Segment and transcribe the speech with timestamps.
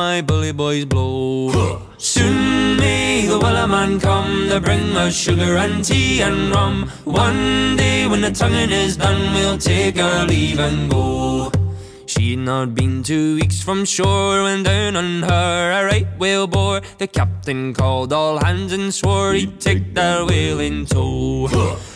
[0.00, 1.52] my bully boys blow.
[1.98, 6.88] Soon may the wellerman come to bring us sugar and tea and rum.
[7.04, 11.59] One day when the tonguing is done, we'll take our leave and go.
[12.20, 16.82] She'd not been two weeks from shore when down on her a right whale bore.
[16.98, 21.48] The captain called all hands and swore he'd take that whale in tow.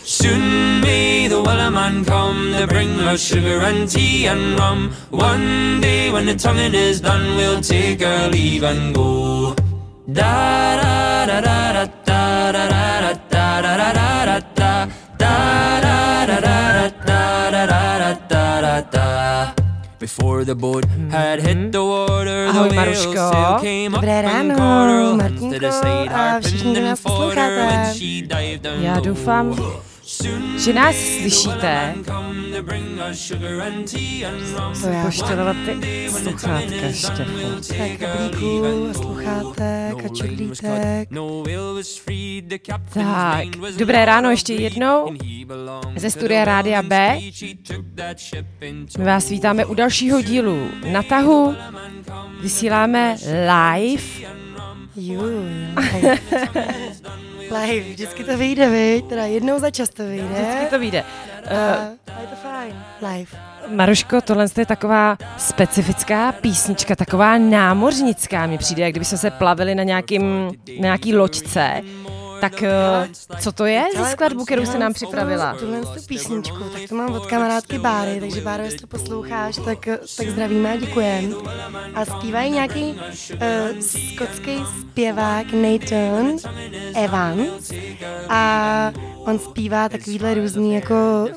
[0.02, 4.94] Soon may the wellerman come to bring us sugar and tea and rum.
[5.10, 9.54] One day when the tonguing is done, we'll take our leave and go.
[10.10, 14.03] Da da da da da da da da da da da da
[20.04, 21.10] before the boat mhm.
[21.10, 22.52] had hit the water.
[22.52, 23.24] Ahoj Maruško,
[23.90, 24.56] dobré ráno,
[25.16, 25.66] Martinko
[26.12, 27.94] a všichni nás posloucháte.
[28.80, 29.56] Já doufám,
[30.58, 31.94] že nás slyšíte.
[34.80, 35.04] To já.
[35.04, 37.22] Poštělovat ty sluchátka, Štefo.
[37.78, 41.08] Tak kablíku, sluchátek a čudlítek.
[42.94, 45.14] Tak, dobré ráno ještě jednou
[45.96, 47.18] ze studia Rádia B.
[48.98, 51.54] My vás vítáme u dalšího dílu na tahu.
[52.42, 53.16] Vysíláme
[53.72, 54.34] live.
[54.96, 55.44] Juj,
[57.50, 57.90] live.
[57.90, 59.04] vždycky to vyjde, viď?
[59.04, 60.28] Teda jednou za čas to vyjde.
[60.28, 61.04] Vždycky to vyjde.
[61.50, 62.74] A je to fajn.
[63.02, 63.30] Live.
[63.68, 69.74] Maruško, tohle je taková specifická písnička, taková námořnická mi přijde, jak kdyby jsme se plavili
[69.74, 71.82] na, nějakým, na nějaký loďce.
[72.44, 73.08] Tak eh,
[73.40, 75.54] co to je za Ale skladbu, kterou jsi nám připravila?
[75.54, 79.88] Tuhle tu písničku, tak to mám od kamarádky Báry, takže Báro, jestli to posloucháš, tak,
[80.16, 81.34] tak zdravíme a děkujem.
[81.94, 83.38] A zpívají nějaký uh,
[83.80, 86.36] skotský zpěvák Nathan
[86.94, 87.72] Evans
[88.28, 91.28] a on zpívá takovýhle různý jako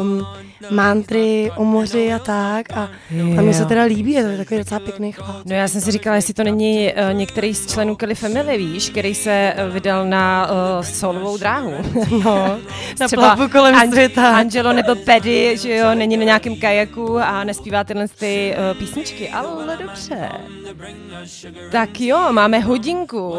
[0.00, 0.26] um,
[0.70, 2.90] mantry o moři a tak a,
[3.38, 5.46] a mi se teda líbí, je to takový docela pěkný chlap.
[5.46, 8.90] No já jsem si říkala, jestli to není uh, některý z členů Kelly Family, víš,
[8.90, 11.74] který se vydal na uh, solovou dráhu.
[12.24, 12.58] No,
[13.00, 14.36] na plavbu kolem světa.
[14.36, 19.28] Angelo nebo Paddy, že jo, není na nějakém kajaku a nespívá tyhle ty uh, písničky,
[19.28, 20.28] ale dobře.
[21.72, 23.34] Tak jo, máme hodinku.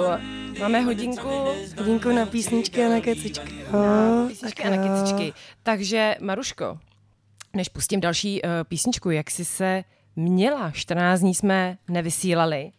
[0.60, 1.30] Máme hodinku
[1.78, 3.54] Hodinku na písničky a na kecičky.
[3.74, 4.94] Jo, písničky tak a na jo.
[5.04, 5.34] kecičky.
[5.64, 6.78] Takže Maruško,
[7.56, 9.84] než pustím další uh, písničku, jak jsi se
[10.16, 10.72] měla?
[10.72, 12.72] 14 dní jsme nevysílali.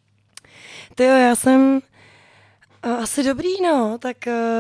[0.94, 1.81] Ty jo, já jsem
[2.82, 4.16] asi dobrý, no, tak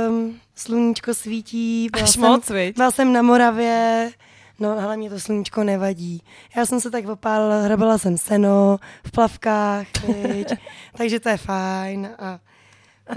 [0.08, 1.88] um, sluníčko svítí.
[1.92, 2.76] Byla Až jsem, moc, viď?
[2.76, 4.10] Byla jsem na Moravě,
[4.58, 6.22] no ale mě to sluníčko nevadí.
[6.56, 10.52] Já jsem se tak opálila, hrabala jsem seno v plavkách, viď,
[10.96, 12.10] takže to je fajn.
[12.18, 12.38] A,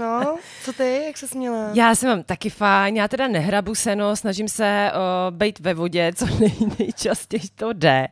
[0.00, 1.70] no, co ty, jak se směla?
[1.74, 6.12] Já jsem mám taky fajn, já teda nehrabu seno, snažím se uh, být ve vodě,
[6.16, 8.08] co nej, nejčastěji to jde.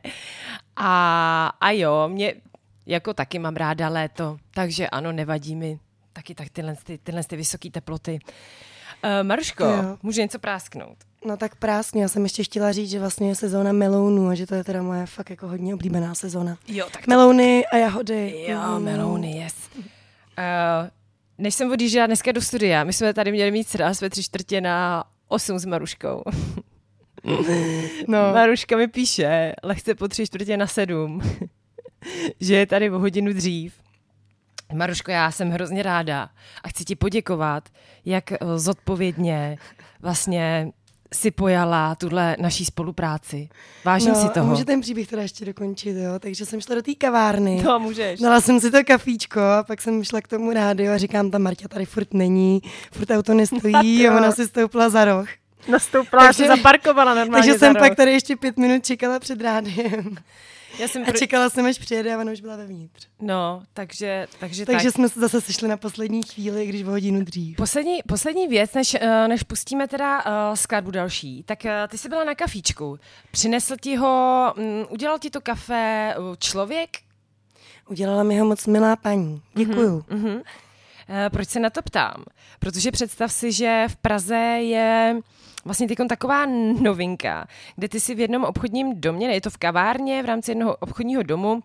[0.75, 2.33] A, a jo, mě
[2.85, 5.79] jako taky mám ráda léto, takže ano, nevadí mi
[6.13, 8.19] taky tak tyhle, ty, tyhle ty vysoké teploty.
[9.03, 9.97] Uh, Maruško, Jo.
[10.03, 10.97] může něco prásknout?
[11.25, 14.47] No tak prásně, já jsem ještě chtěla říct, že vlastně je sezóna melounů a že
[14.47, 16.57] to je teda moje fakt jako hodně oblíbená sezóna.
[16.67, 18.45] Jo, tak Melouny a jahody.
[18.47, 18.83] Jo, Mm.
[18.83, 19.55] melouny, yes.
[19.77, 19.83] Uh,
[21.37, 24.61] než jsem odjížděla dneska do studia, my jsme tady měli mít sraz ve tři čtvrtě
[24.61, 26.23] na osm s Maruškou.
[28.07, 28.17] No.
[28.33, 31.21] Maruška mi píše, lehce po tři čtvrtě na sedm,
[32.39, 33.73] že je tady o hodinu dřív.
[34.73, 36.29] Maruško, já jsem hrozně ráda
[36.63, 37.69] a chci ti poděkovat,
[38.05, 39.57] jak eh, zodpovědně
[40.01, 40.71] vlastně
[41.13, 43.49] si pojala tuhle naší spolupráci.
[43.85, 44.49] Vážím no, si toho.
[44.49, 46.19] Můžu ten příběh teda ještě dokončit, jo?
[46.19, 47.61] Takže jsem šla do té kavárny.
[47.65, 48.19] No, můžeš.
[48.19, 51.37] Dala jsem si to kafíčko a pak jsem šla k tomu rádiu a říkám, ta
[51.37, 52.61] Marta tady furt není,
[52.91, 55.27] furt auto nestojí a ona si stoupla za roh.
[55.67, 57.97] Nastoupila, Takže- zaparkovala normálně Takže jsem za pak roh.
[57.97, 60.17] tady ještě pět minut čekala před rádiem.
[60.79, 61.17] Já jsem A pro...
[61.17, 63.07] čekala jsem, až přijede a ona už byla vevnitř.
[63.21, 64.95] No, takže, takže, Takže tak.
[64.95, 67.57] jsme se zase sešli na poslední chvíli, když o hodinu dřív.
[67.57, 72.09] Poslední, poslední věc, než, eh, než pustíme teda uh, skladbu další, tak uh, ty jsi
[72.09, 72.99] byla na kafíčku.
[73.31, 76.89] Přinesl ti ho, um, udělal ti to kafe člověk?
[77.89, 79.41] Udělala mi ho moc milá paní.
[79.53, 79.99] Děkuju.
[79.99, 80.35] Uh-huh.
[80.35, 80.43] Uh,
[81.31, 82.23] proč se na to ptám?
[82.59, 85.15] Protože představ si, že v Praze je
[85.65, 86.45] vlastně teď taková
[86.81, 90.51] novinka, kde ty si v jednom obchodním domě, ne, je to v kavárně v rámci
[90.51, 91.61] jednoho obchodního domu, uh,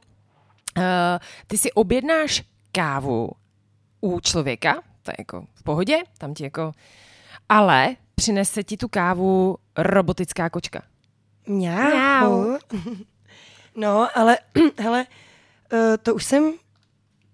[1.47, 3.31] ty si objednáš kávu
[4.01, 6.73] u člověka, to je jako v pohodě, tam ti jako,
[7.49, 10.83] ale přinese ti tu kávu robotická kočka.
[11.47, 12.57] Mňau.
[13.77, 14.39] No, ale
[14.79, 15.07] hele,
[15.73, 16.53] eh, to už jsem,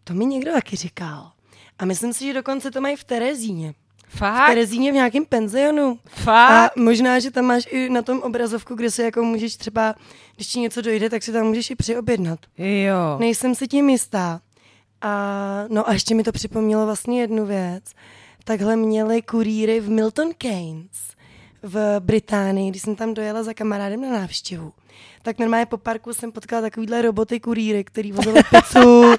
[0.04, 1.32] to mi někdo taky říkal.
[1.78, 3.74] A myslím si, že dokonce to mají v Terezíně.
[4.14, 4.48] V Fakt?
[4.48, 5.98] Terezíně v nějakém penzionu.
[6.06, 6.76] A Fakt?
[6.76, 9.94] možná, že tam máš i na tom obrazovku, kde si jako můžeš třeba,
[10.36, 12.38] když ti něco dojde, tak si tam můžeš i přiobjednat.
[12.58, 13.16] Jo.
[13.18, 14.40] Nejsem si tím jistá.
[15.02, 17.84] A, no a ještě mi to připomnělo vlastně jednu věc.
[18.44, 21.12] Takhle měli kurýry v Milton Keynes
[21.62, 24.72] v Británii, když jsem tam dojela za kamarádem na návštěvu.
[25.22, 29.14] Tak normálně po parku jsem potkala takovýhle roboty kurýry, který vozili pizzu,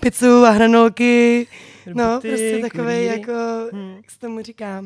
[0.00, 1.46] pizzu a hranolky.
[1.86, 3.04] No, Roboty, prostě takový kurýry.
[3.06, 3.32] jako,
[3.72, 3.96] Hmm.
[3.96, 4.84] jak se tomu říká,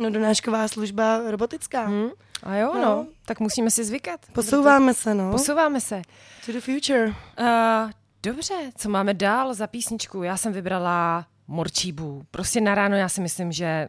[0.00, 1.86] no donášková služba robotická.
[1.88, 2.08] Hm?
[2.42, 2.80] A jo, no.
[2.80, 2.84] No.
[2.84, 4.20] no, tak musíme si zvykat.
[4.32, 5.30] Posouváme se, no.
[5.30, 6.02] Posouváme se.
[6.46, 7.06] To the future.
[7.06, 7.90] Uh,
[8.22, 10.22] dobře, co máme dál za písničku?
[10.22, 12.22] Já jsem vybrala Morčíbu.
[12.30, 13.88] Prostě na ráno já si myslím, že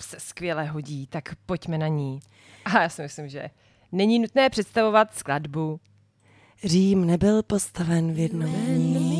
[0.00, 2.20] se skvěle hodí, tak pojďme na ní.
[2.64, 3.50] A já si myslím, že
[3.92, 5.80] není nutné představovat skladbu.
[6.64, 9.13] Řím nebyl postaven v jednom dní.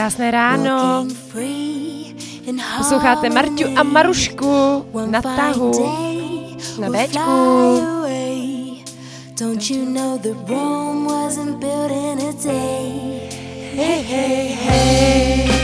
[0.00, 1.04] Krásné ráno.
[2.80, 5.76] Posloucháte Marťu a Marušku na tahu.
[6.80, 7.36] Na Bčku.
[9.36, 13.28] Don't you know that Rome wasn't built in a day?
[13.76, 15.59] Hey, hey, hey.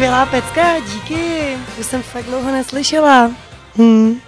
[0.00, 1.56] Skvělá pecka, díky.
[1.80, 3.30] Už jsem fakt dlouho neslyšela.
[3.78, 4.18] Hm.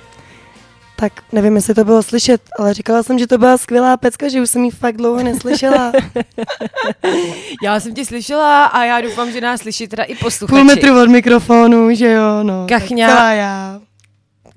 [0.97, 4.41] Tak nevím, jestli to bylo slyšet, ale říkala jsem, že to byla skvělá pecka, že
[4.41, 5.93] už jsem ji fakt dlouho neslyšela.
[7.63, 10.59] Já jsem tě slyšela a já doufám, že nás slyší teda i posluchači.
[10.59, 12.67] Půl metru od mikrofonu, že jo, no.
[12.69, 13.33] Kachňa.
[13.33, 13.81] já.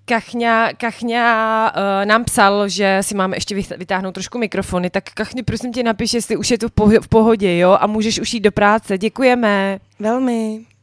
[0.05, 5.73] Kachňa, Kachňa uh, nám psal, že si máme ještě vytáhnout trošku mikrofony, tak Kachni, prosím
[5.73, 6.67] tě, napiš, jestli už je to
[6.99, 8.97] v pohodě, jo, a můžeš už jít do práce.
[8.97, 9.79] Děkujeme.
[9.99, 10.74] Velmi.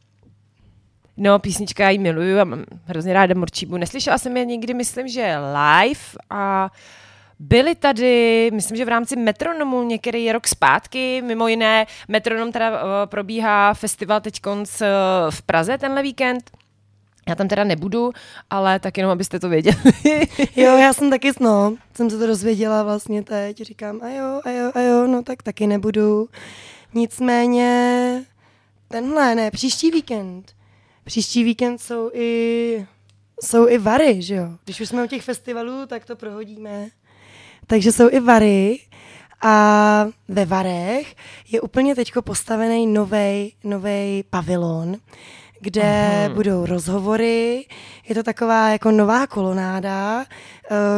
[1.17, 3.77] No, písnička já ji miluju a mám hrozně ráda Morčíbu.
[3.77, 6.71] Neslyšela jsem je nikdy, myslím, že live a
[7.39, 12.89] byli tady, myslím, že v rámci Metronomu některý rok zpátky, mimo jiné, Metronom teda uh,
[13.05, 14.87] probíhá festival teď konc uh,
[15.29, 16.51] v Praze tenhle víkend,
[17.27, 18.11] Já tam teda nebudu,
[18.49, 19.75] ale tak jenom, abyste to věděli.
[20.55, 24.49] Jo, já jsem taky, no, jsem se to dozvěděla vlastně teď, říkám, a jo, a
[24.49, 26.27] jo, a jo, no tak taky nebudu.
[26.93, 28.23] Nicméně,
[28.87, 30.51] tenhle, ne, příští víkend.
[31.03, 32.87] Příští víkend jsou i,
[33.43, 34.49] jsou i Vary, že jo.
[34.63, 36.87] Když už jsme u těch festivalů, tak to prohodíme.
[37.67, 38.79] Takže jsou i Vary
[39.41, 41.15] a ve Varech
[41.51, 44.95] je úplně teďko postavený novej, novej pavilon,
[45.59, 46.33] kde uh-huh.
[46.33, 47.65] budou rozhovory.
[48.09, 50.25] Je to taková jako nová kolonáda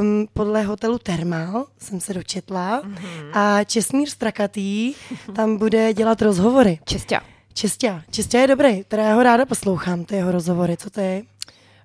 [0.01, 2.81] um, podle hotelu Thermal, jsem se dočetla.
[2.81, 3.31] Uh-huh.
[3.33, 4.93] A Česmír Strakatý
[5.35, 6.79] tam bude dělat rozhovory.
[6.85, 7.19] Čestě.
[7.59, 8.01] Čestě.
[8.11, 10.77] Čestě je dobrý, teda já ho ráda poslouchám, ty jeho rozhovory.
[10.77, 11.21] Co to je?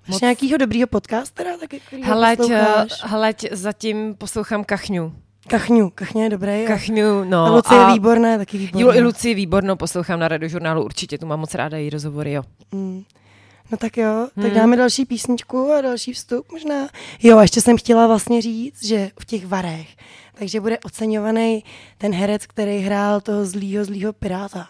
[0.07, 2.91] Máš Moc- nějakýho dobrýho podcastera taky, který Hleď, posloucháš?
[3.03, 5.13] hleď, zatím poslouchám Kachňu.
[5.47, 6.65] Kachňu, Kachňa je dobrý.
[6.67, 7.45] Kachňu, no.
[7.45, 8.81] a Lucie je výborné, taky výborné.
[8.81, 12.43] Jo, i Luci výbornou poslouchám na radiožurnálu, určitě, tu mám moc ráda její rozhovory, jo.
[12.71, 13.03] Mm.
[13.71, 14.53] No tak jo, tak Hmm.
[14.55, 16.87] dáme další písničku a další vstup možná.
[17.23, 19.87] Jo, a ještě jsem chtěla vlastně říct, že v těch varech,
[20.33, 21.63] takže bude oceňovaný
[21.97, 24.67] ten herec, který hrál toho zlýho, zlýho piráta.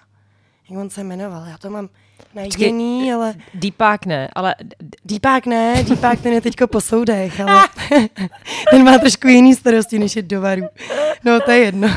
[0.71, 1.89] Jak on se jmenoval, já to mám
[2.35, 7.39] najděný, ale Deepák ne, ale d- d- Deepák ne, Deepák ten je teďko po soudech,
[7.39, 7.67] ale
[8.71, 10.61] ten má trošku jiný starosti, než je do varu.
[11.25, 11.87] No to je jedno.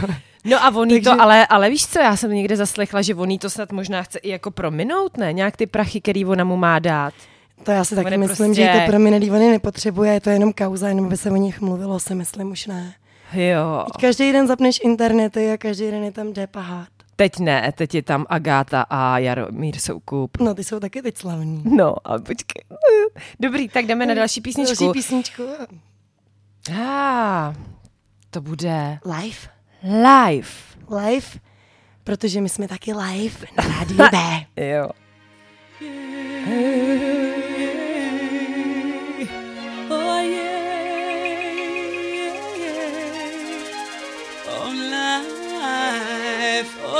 [0.44, 3.30] No a on Takže- to, ale, ale víš co, já jsem někde zaslechla, že on
[3.30, 5.32] jí to snad možná chce i jako prominout, ne?
[5.32, 7.14] Nějak ty prachy, který ona mu má dát.
[7.62, 10.52] To já si taky myslím, prostě- že to pro mě on nepotřebuje, je to jenom
[10.52, 12.94] kauza, jenom by se o nich mluvilo, si myslím, už ne.
[13.32, 16.93] Jo, Teď každý den zapneš internety a každý den je tam DPH.
[17.16, 20.36] Teď ne, teď je tam Agáta a Jaromír Soukup.
[20.40, 21.62] No, ty jsou taky teď slavní.
[21.76, 22.64] No, a počkej.
[23.40, 24.84] Dobrý, tak jdeme na další písničku.
[24.84, 25.42] Další písničku.
[26.80, 27.54] Ah,
[28.30, 29.38] to bude Live.
[29.82, 30.48] live.
[31.04, 31.26] Live.
[32.04, 34.46] Protože my jsme taky live na rádiu B.
[34.64, 34.88] Jo.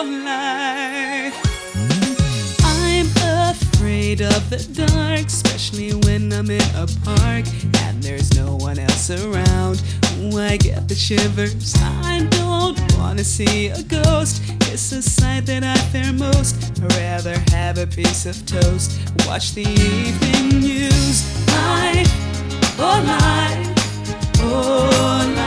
[0.03, 1.35] Life.
[2.65, 3.07] I'm
[3.51, 7.45] afraid of the dark, especially when I'm in a park
[7.79, 9.83] and there's no one else around.
[10.19, 11.75] Ooh, I get the shivers.
[11.79, 14.43] I don't wanna see a ghost.
[14.73, 16.57] It's a sight that I fear most.
[16.83, 18.99] I'd rather have a piece of toast.
[19.27, 21.25] Watch the evening news.
[21.49, 22.11] Life,
[22.79, 25.44] oh life, oh life,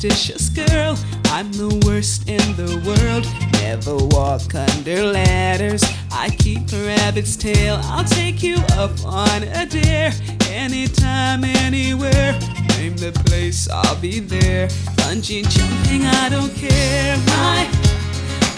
[0.00, 0.96] superstitious girl.
[1.26, 3.26] I'm the worst in the world.
[3.52, 5.84] Never walk under ladders.
[6.10, 7.78] I keep a rabbit's tail.
[7.84, 10.12] I'll take you up on a dare.
[10.48, 12.32] Anytime, anywhere.
[12.78, 14.68] Name the place, I'll be there.
[14.96, 17.16] Bungee jumping, I don't care.
[17.16, 17.74] Life,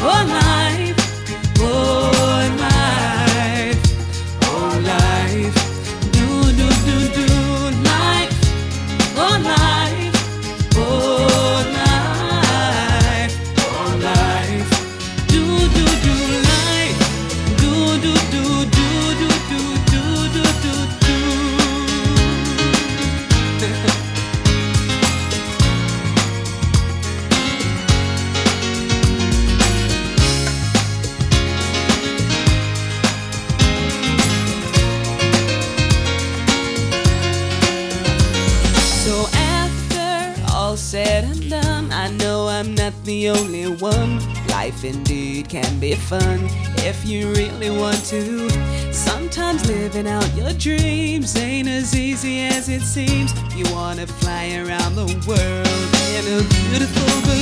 [0.00, 1.11] oh life,
[50.02, 53.32] living out your dreams ain't as easy as it seems.
[53.54, 55.66] You wanna fly around the world
[56.16, 57.41] in a beautiful balloon.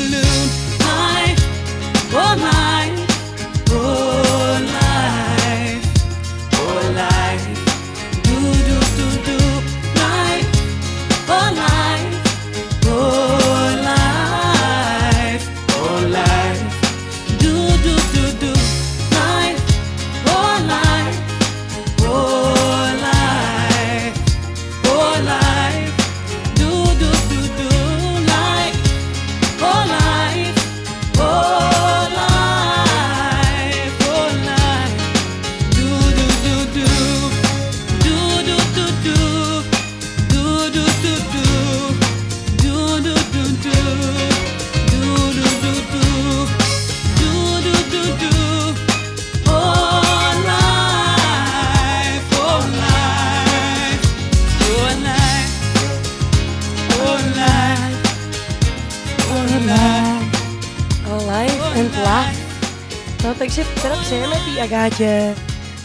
[63.40, 65.34] Takže teda přejeme tý Agátě,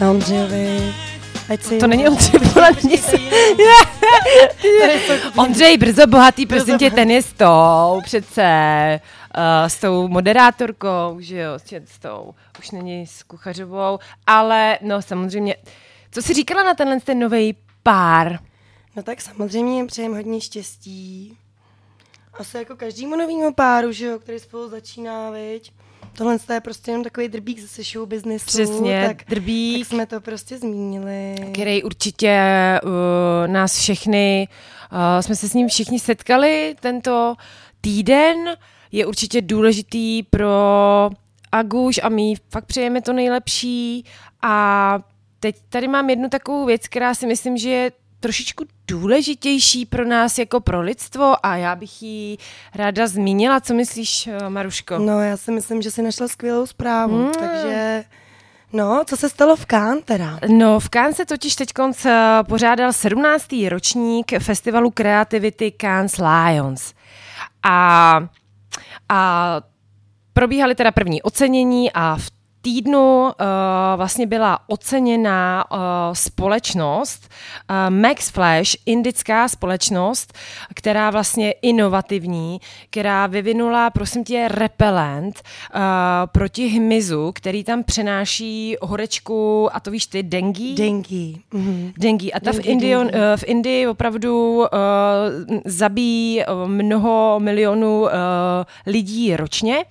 [0.05, 0.93] a Ondřejovi,
[1.53, 1.77] ať si...
[1.77, 3.09] To není Ondřej, vole, nic.
[5.38, 8.45] Ondřej, brzo bohatý, prosím tě, ten je s tou, přece,
[9.38, 15.01] uh, s tou moderátorkou, že jo, s- s tou, už není s Kuchařovou, ale no
[15.01, 15.55] samozřejmě,
[16.12, 18.39] co jsi říkala na tenhle ten nový pár?
[18.95, 21.38] No tak samozřejmě jim přejem hodně štěstí.
[22.39, 25.71] Asi jako každému novému páru, že jo, který spolu začíná, viď?
[26.17, 28.48] Tohle je prostě jenom takový drbík zase show businessu.
[28.48, 29.79] Přesně, tak, drbík.
[29.79, 31.36] Tak jsme to prostě zmínili.
[31.51, 32.39] který určitě
[32.84, 32.91] uh,
[33.48, 34.48] nás všechny,
[34.91, 37.36] uh, jsme se s ním všichni setkali tento
[37.81, 38.38] týden,
[38.91, 41.10] je určitě důležitý pro
[41.51, 44.05] Aguš a my fakt přejeme to nejlepší
[44.41, 45.00] a
[45.39, 47.91] teď tady mám jednu takovou věc, která si myslím, že je
[48.25, 52.38] trošičku důležitější pro nás jako pro lidstvo a já bych ji
[52.75, 53.60] ráda zmínila.
[53.60, 54.98] Co myslíš, eh, Maruško?
[55.00, 57.32] No, já si myslím, že si našla skvělou zprávu, Mm.
[57.32, 58.03] takže...
[58.74, 60.39] No, co se stalo v Cannes teda?
[60.48, 61.70] No, v Cannes se totiž teď
[62.48, 63.70] pořádal 17.
[63.70, 66.94] ročník festivalu kreativity Cannes Lions.
[67.63, 68.20] A,
[69.10, 69.62] a
[70.34, 72.35] probíhaly teda první ocenění a v
[72.65, 73.31] týdnu uh,
[73.95, 75.79] vlastně byla oceněna uh,
[76.13, 77.29] společnost
[77.69, 80.34] uh, Max Flash, indická společnost,
[80.75, 85.41] která vlastně inovativní, která vyvinula, prosím tě, repelent
[85.75, 85.81] uh,
[86.25, 90.75] proti hmyzu, který tam přenáší horečku, a to víš ty, dengue?
[90.75, 91.36] Dengue.
[91.53, 91.91] Mhm.
[91.98, 92.31] Dengue.
[92.31, 94.65] A ta v Dengue, Indii, uh, v Indii opravdu uh,
[95.65, 98.10] zabíjí mnoho milionů uh,
[98.86, 99.86] lidí ročně.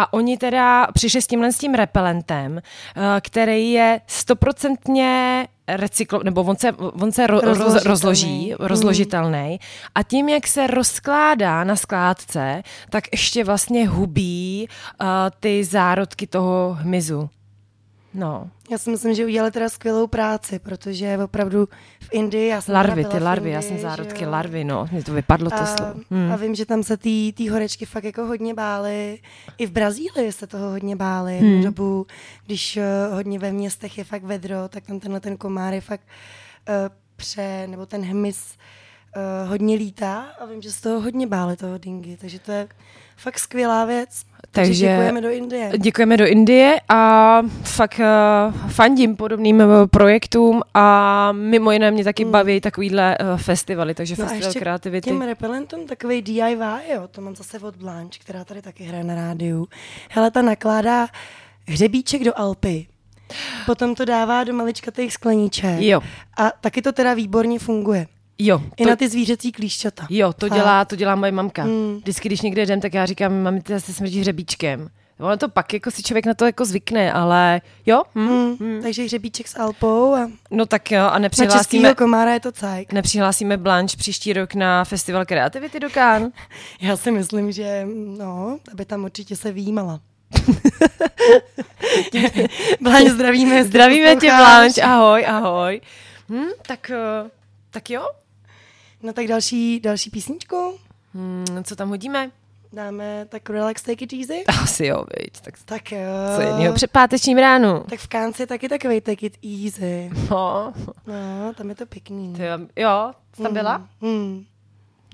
[0.00, 6.42] A oni teda přišli s tímhle s tím repelentem, uh, který je stoprocentně recyklo, nebo
[6.42, 7.84] on se, on se ro, roz, Rozložitelný.
[7.84, 9.60] rozloží, rozložitelný
[9.94, 14.68] a tím, jak se rozkládá na skládce, tak ještě vlastně hubí
[15.00, 15.06] uh,
[15.40, 17.30] ty zárodky toho hmyzu.
[18.14, 18.50] No.
[18.70, 21.68] Já si myslím, že udělali teda skvělou práci, protože opravdu
[22.00, 24.30] v Indii, já jsem Larvy, ty larvy, já Indii, jsem že zárodky jo.
[24.30, 25.92] larvy, no, mě to vypadlo to A, slovo.
[25.92, 26.36] a Hmm.
[26.40, 29.18] vím, že tam se ty ty horečky fakt jako hodně bály.
[29.58, 31.38] I v Brazílii se toho hodně báli.
[31.38, 31.50] Hmm.
[31.52, 31.62] Hmm.
[31.62, 32.06] dobu,
[32.46, 32.76] když
[33.08, 36.02] uh, hodně ve městech je fakt vedro, tak tam tenhle ten komár je fakt
[36.68, 36.74] uh,
[37.16, 38.54] pře, nebo ten hmyz
[39.16, 42.16] uh, hodně lítá a vím, že se toho hodně báli, toho dingy.
[42.20, 42.68] Takže to je
[43.20, 44.08] fakt skvělá věc.
[44.52, 45.72] Takže- děkujeme do Indie.
[45.78, 52.24] Děkujeme do Indie a fakt uh, fandím podobným uh, projektům a mimo jiné mě taky
[52.24, 52.30] Mm.
[52.30, 55.10] baví takovýhle uh, festivaly, takže No a festival ještě kreativity.
[55.10, 56.56] Těm repelentům takový DIY,
[56.94, 59.68] jo, to mám zase od Blanche, která tady taky hraje na rádiu.
[60.10, 61.06] Hele, ta nakládá
[61.68, 62.86] hřebíček do Alpy,
[63.66, 66.00] potom to dává do maličkatých skleníček Jo,
[66.36, 68.06] a taky to teda výborně funguje.
[68.46, 70.06] Jo, I to, na ty zvířecí klíšťata.
[70.10, 71.64] jo, to dělá, to dělá moje mamka.
[71.64, 71.96] Mm.
[71.96, 74.88] Vždycky, když někde jdem, tak já říkám, mami, ty se smrdí hřebíčkem.
[75.20, 78.82] Ono to pak jako si člověk na to jako zvykne, ale jo, hm, Mm, hm.
[78.82, 82.52] Takže hřebíček s Alpou a no tak jo, a na nepřihlásíme, českýho komára je to
[82.52, 82.92] cajk.
[82.92, 86.32] nepřihlásíme Blanche příští rok na festival kreativity do Cannes?
[86.80, 87.86] Já si myslím, že
[88.18, 90.00] no, aby tam určitě se výjímala.
[92.80, 93.64] Bláň, zdravíme.
[93.64, 94.26] Zdravíme tě.
[94.36, 95.80] Blanche, ahoj, ahoj.
[96.28, 97.30] Hm, tak, eh,
[97.70, 98.02] tak jo,
[99.02, 100.78] No tak další, další písničku
[101.14, 102.30] hm, co tam hodíme?
[102.72, 104.44] dáme tak Relax Take It Easy.
[104.62, 105.98] Asi jo, viď, tak Tak jo.
[106.36, 107.84] co jiného před pátečním ránu.
[107.90, 110.10] Tak v Kánci taky takový Take It Easy.
[110.30, 110.72] No,
[111.06, 112.32] No, tam je to pěkný.
[112.34, 113.88] ty, jo, jo, jsi tam byla?
[114.02, 114.44] Hmm.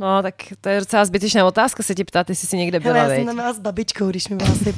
[0.01, 3.05] No, tak to je docela zbytečná otázka se tě ptát, jestli jsi někde Hele, byla,
[3.13, 4.75] já jsem tam byla s babičkou, když mi bylo asi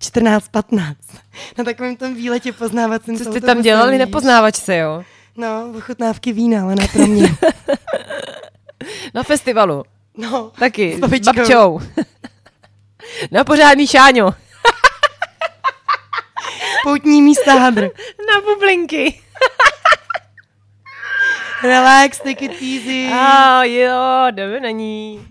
[0.00, 0.94] 14-15.
[1.58, 3.18] Na takovém tom výletě poznávacím.
[3.18, 3.98] Co jste tam dělali víš.
[3.98, 5.02] nepoznávačce, jo?
[5.36, 7.28] No, ochutnávky vína, ale ne pro mě.
[9.14, 9.84] Na festivalu,
[10.16, 11.32] No, taky, S babičkou.
[11.36, 11.80] babčou.
[13.30, 14.30] Na pořádný šáňo.
[16.84, 17.82] poutní místa hadr.
[18.28, 19.20] Na bublinky.
[21.62, 23.08] Relax, take it easy.
[23.12, 25.26] A jo, jdeme na ní.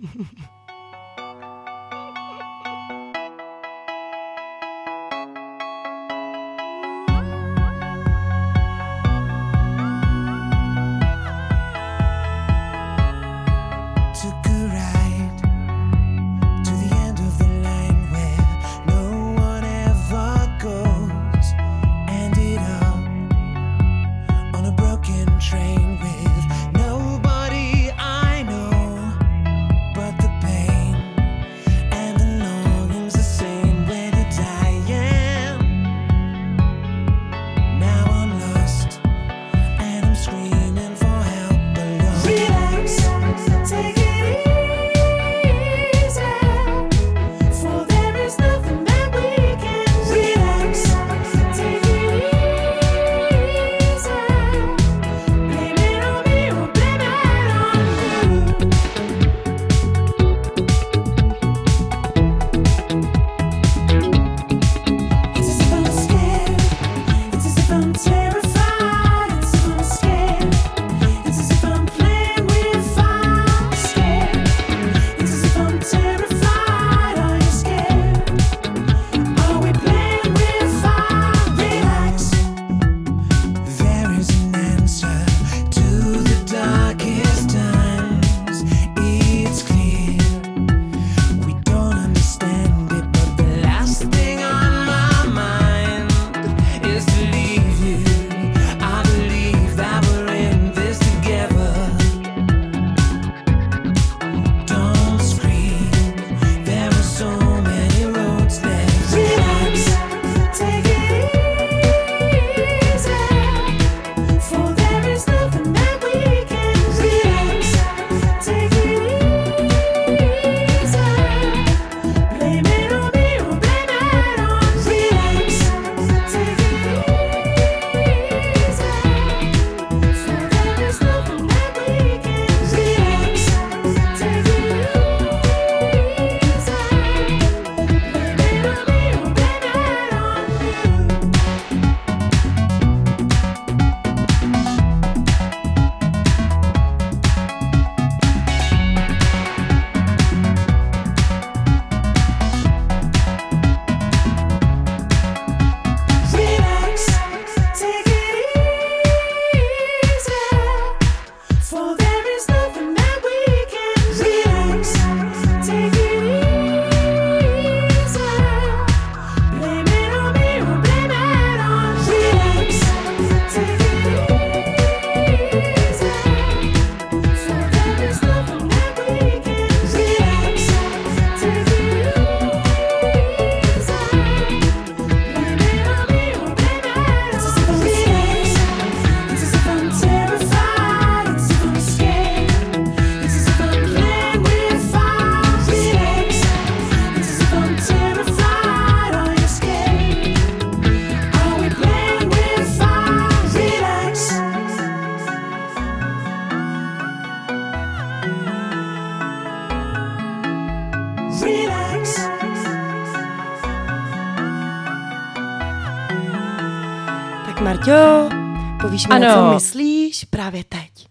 [219.08, 219.34] Mi, Ano.
[219.34, 221.08] co myslíš právě teď.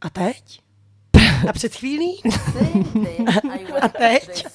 [0.00, 0.60] A teď?
[1.48, 2.20] A před chvílí?
[3.82, 4.46] A teď?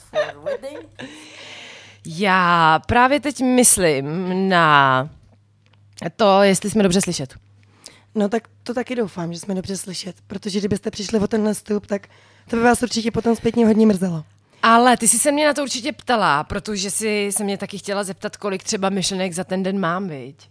[2.06, 5.10] Já právě teď myslím na
[6.16, 7.36] to, jestli jsme dobře slyšet.
[8.16, 11.86] No tak to taky doufám, že jsme dobře slyšet, protože kdybyste přišli o tenhle stup,
[11.86, 12.08] tak
[12.50, 14.24] to by vás určitě potom zpětně hodně mrzelo.
[14.64, 18.04] Ale ty jsi se mě na to určitě ptala, protože si se mě taky chtěla
[18.04, 20.51] zeptat, kolik třeba myšlenek za ten den mám, viď?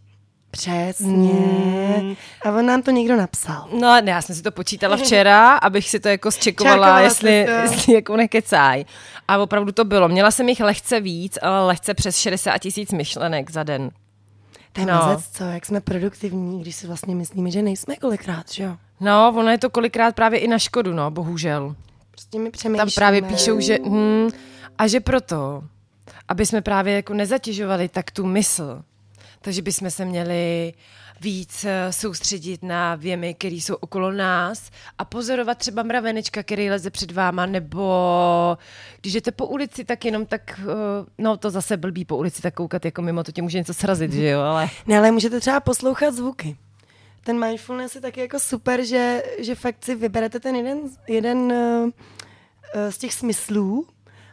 [0.50, 2.16] Přesně.
[2.44, 3.68] A on nám to někdo napsal.
[3.80, 7.44] No, ne, já jsem si to počítala včera, abych si to jako zčekovala, Čekovala jestli,
[7.46, 7.50] to.
[7.52, 8.84] jestli jako nekecaj.
[9.28, 10.08] A opravdu to bylo.
[10.08, 13.90] Měla jsem jich lehce víc, ale lehce přes 60 tisíc myšlenek za den.
[14.72, 14.92] To je No.
[14.94, 18.76] mazec, co, jak jsme produktivní, když si vlastně myslíme, že nejsme kolikrát, že jo?
[19.00, 21.74] No, ono je to kolikrát právě i na škodu, no, bohužel.
[22.10, 22.78] Prostě my přemýšlíme.
[22.78, 24.28] Tam právě píšou, že hm,
[24.78, 25.62] a že proto,
[26.28, 28.82] aby jsme právě jako nezatěžovali tak tu mysl,
[29.42, 30.72] takže bychom se měli
[31.20, 36.90] víc eh, soustředit na věmy, které jsou okolo nás a pozorovat třeba mravenečka, který leze
[36.90, 38.58] před váma, nebo
[39.00, 40.64] když jdete po ulici, tak jenom tak, eh,
[41.18, 44.12] no to zase blbý po ulici, tak koukat jako mimo, to tě může něco srazit,
[44.12, 44.68] že jo, ale...
[44.86, 46.56] Ne, ale můžete třeba poslouchat zvuky.
[47.24, 51.90] Ten mindfulness je taky jako super, že, že fakt si vyberete ten jeden, jeden uh,
[52.90, 53.86] z těch smyslů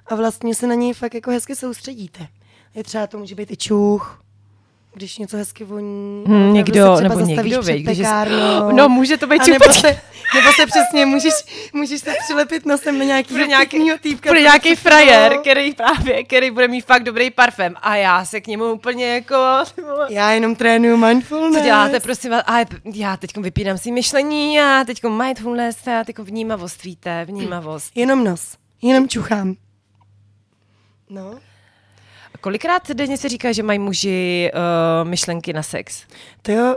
[0.05, 2.27] a vlastně se na něj fakt jako hezky soustředíte.
[2.75, 4.23] Je třeba to může být i čuch,
[4.97, 6.23] když něco hezky voní.
[6.27, 8.71] Hmm, někdo, se třeba nebo někdo, viď, když pekárnou.
[8.75, 10.01] No, může to být nebo se,
[10.36, 11.33] nebo se přesně můžeš,
[11.73, 14.29] můžeš se přilepit nosem na nějaký bude nějaký, týpka.
[14.29, 18.41] bude co nějaký frajer, který právě, který bude mít fakt dobrý parfém a já se
[18.41, 19.36] k němu úplně jako,
[20.10, 21.57] Já jenom trénuju mindfulness.
[21.57, 26.19] co děláte, prosím vás, a já teď vypínám si myšlení a teď mindfulness a teď
[26.19, 27.91] vnímavost, víte, vnímavost.
[27.95, 28.57] Jenom nos.
[28.81, 29.55] Jenom čuchám.
[31.10, 31.39] No.
[32.41, 36.04] Kolikrát denně se říká, že mají muži uh, myšlenky na sex?
[36.41, 36.76] To jo,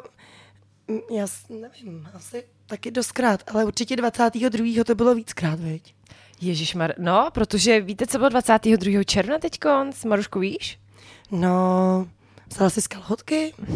[1.16, 4.84] já s- nevím, asi taky doskrát, ale určitě 22.
[4.84, 5.94] to bylo víckrát, viď?
[6.40, 9.04] Ježišmar, no, protože víte, co bylo 22.
[9.04, 10.78] června teďkon, Marušku, víš?
[11.30, 12.08] No,
[12.48, 13.54] vzala si z kalhotky?
[13.58, 13.74] No,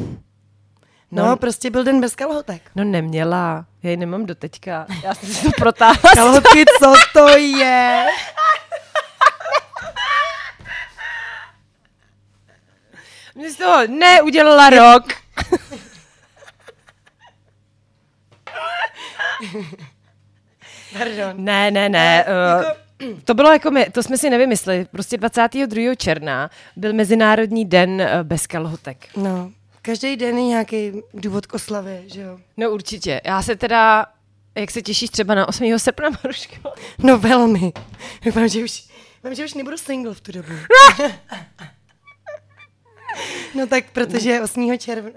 [1.22, 1.26] No.
[1.30, 2.62] no, prostě byl den bez kalhotek.
[2.74, 6.10] No neměla, já ji nemám do teďka, já jsem si to protáhla.
[6.14, 8.06] Kalhotky, co to je?
[13.34, 15.04] Mě z toho neudělala rok.
[20.98, 21.44] Pardon.
[21.44, 22.24] Ne, ne, ne.
[23.00, 24.86] Uh, to bylo jako my, to jsme si nevymysleli.
[24.90, 25.94] Prostě 22.
[25.94, 29.08] června byl Mezinárodní den uh, bez kalhotek.
[29.16, 32.38] No, každý den je nějaký důvod k oslavě, že jo?
[32.56, 33.20] No určitě.
[33.24, 34.06] Já se teda,
[34.54, 35.78] jak se těšíš třeba na 8.
[35.78, 36.54] srpna, Maruško?
[36.98, 37.72] No velmi.
[38.24, 38.84] Doufám, že už,
[39.22, 40.52] doufám, že už nebudu single v tu dobu.
[43.54, 44.78] No tak, protože 8.
[44.78, 45.10] června,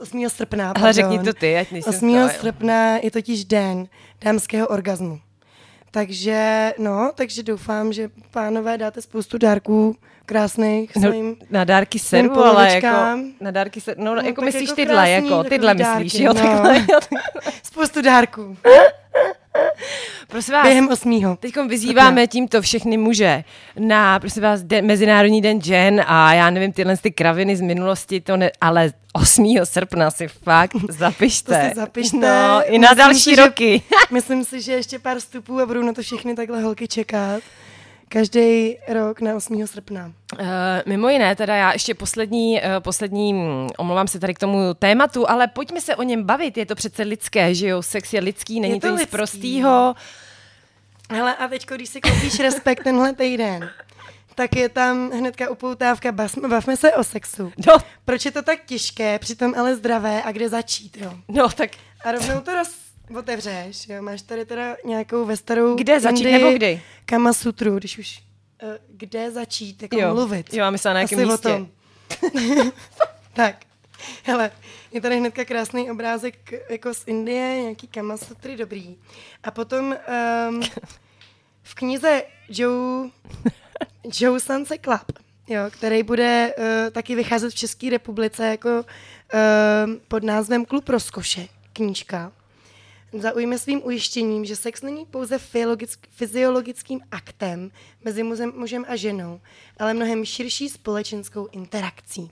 [0.00, 0.28] 8.
[0.28, 0.92] srpna, Ale pardon.
[0.92, 2.12] řekni to ty, ať nejsem 8.
[2.12, 2.28] to, jo.
[2.40, 3.88] srpna je totiž den
[4.24, 5.20] dámského orgazmu.
[5.90, 11.36] Takže, no, takže doufám, že pánové dáte spoustu dárků krásných No, svým.
[11.50, 15.30] na dárky servu, ale jako, na dárky servu, no, No, jako myslíš jako tyhle, krásný
[15.30, 16.40] jako, tyhle dárky, myslíš, jo, no.
[16.40, 17.20] takhle, jo, takhle.
[17.62, 18.56] Spoustu dárků.
[20.30, 21.36] Prosím vás, Během 8.
[21.40, 23.44] Teď vyzýváme tímto všechny muže
[23.78, 28.20] na, prosím vás, den, Mezinárodní den žen a já nevím, tyhle ty kraviny z minulosti,
[28.20, 29.54] to ne, ale 8.
[29.64, 31.54] srpna si fakt zapište.
[31.62, 32.16] To si zapište.
[32.16, 33.82] No, i na Myslím další si, že- roky.
[34.10, 37.40] Myslím si, že ještě pár vstupů a budou na to všechny takhle holky čekat.
[38.12, 39.66] Každý rok na 8.
[39.66, 40.12] srpna.
[40.40, 40.46] Uh,
[40.86, 45.30] mimo jiné, teda já ještě poslední, uh, poslední, hm, omlouvám se tady k tomu tématu,
[45.30, 48.60] ale pojďme se o něm bavit, je to přece lidské, že jo, sex je lidský,
[48.60, 49.16] není Je to, to nic lidský.
[49.16, 49.94] prostýho.
[51.10, 53.70] Hele, a teďko, když si koupíš respekt tenhle týden,
[54.34, 56.12] tak je tam hnedka upoutávka,
[56.48, 57.52] bavme se o sexu.
[57.66, 61.14] No, Proč je to tak těžké, přitom ale zdravé a kde začít, jo?
[61.28, 61.70] no tak
[62.04, 62.70] A rovnou to roz...
[63.16, 64.02] otevřeš, jo?
[64.02, 66.82] Máš tady teda nějakou ve starou Kde začít, Indii nebo kdy?
[67.06, 68.22] Kama sutru, když už...
[68.62, 70.54] Uh, kde začít, jako jo, mluvit.
[70.54, 71.48] jo, já myslela na jakém Asi o místě.
[71.48, 71.68] tom.
[73.32, 73.56] tak,
[74.24, 74.50] hele,
[74.92, 78.96] je tady hnedka krásný obrázek jako z Indie, nějaký kamasutry, dobrý.
[79.42, 79.96] A potom
[80.48, 80.62] um,
[81.62, 83.10] v knize Joe,
[84.20, 85.18] Joe Sanse Club,
[85.48, 91.48] jo, který bude uh, taky vycházet v České republice jako uh, pod názvem Klub rozkoše,
[91.72, 92.32] knížka.
[93.18, 97.70] Zaujme svým ujištěním, že sex není pouze fyziologick- fyziologickým aktem
[98.04, 99.40] mezi mužem, a ženou,
[99.78, 102.30] ale mnohem širší společenskou interakcí.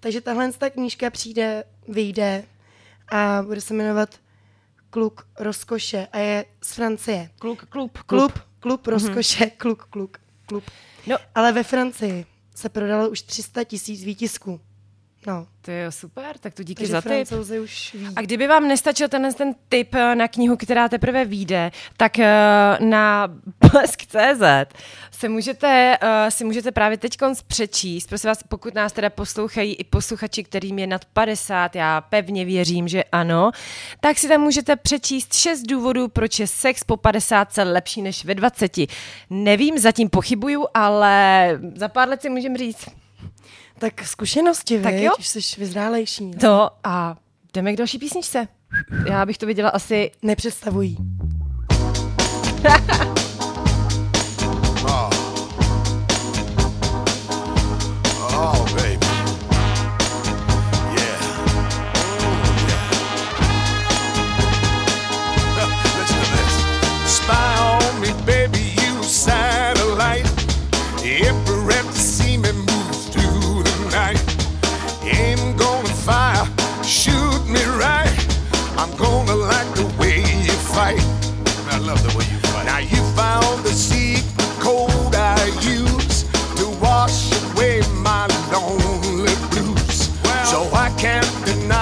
[0.00, 2.44] Takže tahle ta knížka přijde, vyjde
[3.08, 4.20] a bude se jmenovat
[4.90, 7.30] Kluk rozkoše a je z Francie.
[7.38, 10.64] kluk, klub, Klub, klub rozkoše, kluk, kluk, klub.
[11.06, 11.16] No.
[11.34, 14.60] Ale ve Francii se prodalo už 300 tisíc výtisků.
[15.26, 17.10] No, To je super, tak to díky takže za tip.
[17.10, 18.08] francouzi už ví.
[18.16, 22.28] A kdyby vám nestačil tenhle ten tip eh, na knihu, která teprve vyjde, tak eh,
[22.80, 23.28] na
[23.72, 24.74] blesk.cz
[25.10, 28.06] se můžete, eh, si můžete právě teď přečíst.
[28.06, 32.88] Prosím vás, pokud nás teda poslouchají i posluchači, kterým je nad 50, já pevně věřím,
[32.88, 33.50] že ano,
[34.00, 38.34] tak si tam můžete přečíst šest důvodů, proč je sex po 50 lepší než ve
[38.34, 38.72] 20.
[39.30, 42.86] Nevím, zatím pochybuju, ale za pár let si můžeme říct
[43.78, 45.12] Tak zkušenosti, Tak jo.
[45.18, 46.30] Už jsi vyzrálejší.
[46.30, 47.16] to a
[47.54, 48.48] jdeme k další písničce.
[49.08, 50.96] Já bych to viděla asi Nepředstavují.
[58.38, 58.75] Oh, baby.
[80.76, 81.00] Fight.
[81.72, 82.66] I love the way you fight.
[82.66, 84.26] Now you found the secret
[84.60, 86.24] code I use
[86.58, 89.98] to wash away my lonely blues.
[90.52, 91.75] so I can't deny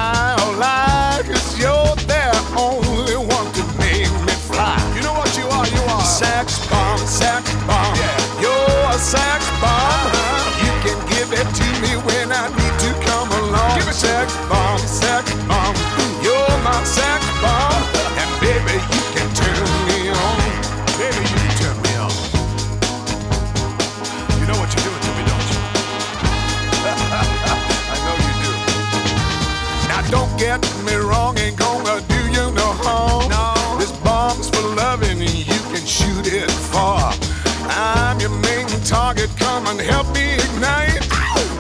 [39.65, 41.01] come and help me ignite.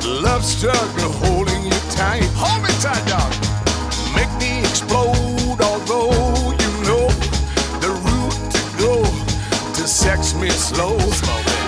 [0.05, 2.25] Love struggle holding you tight.
[2.37, 3.33] Hold me tight, dog.
[4.15, 7.09] Make me explode, although you know
[7.81, 8.95] the route to go
[9.75, 10.97] to sex me slow.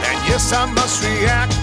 [0.09, 1.56] And yes, I must react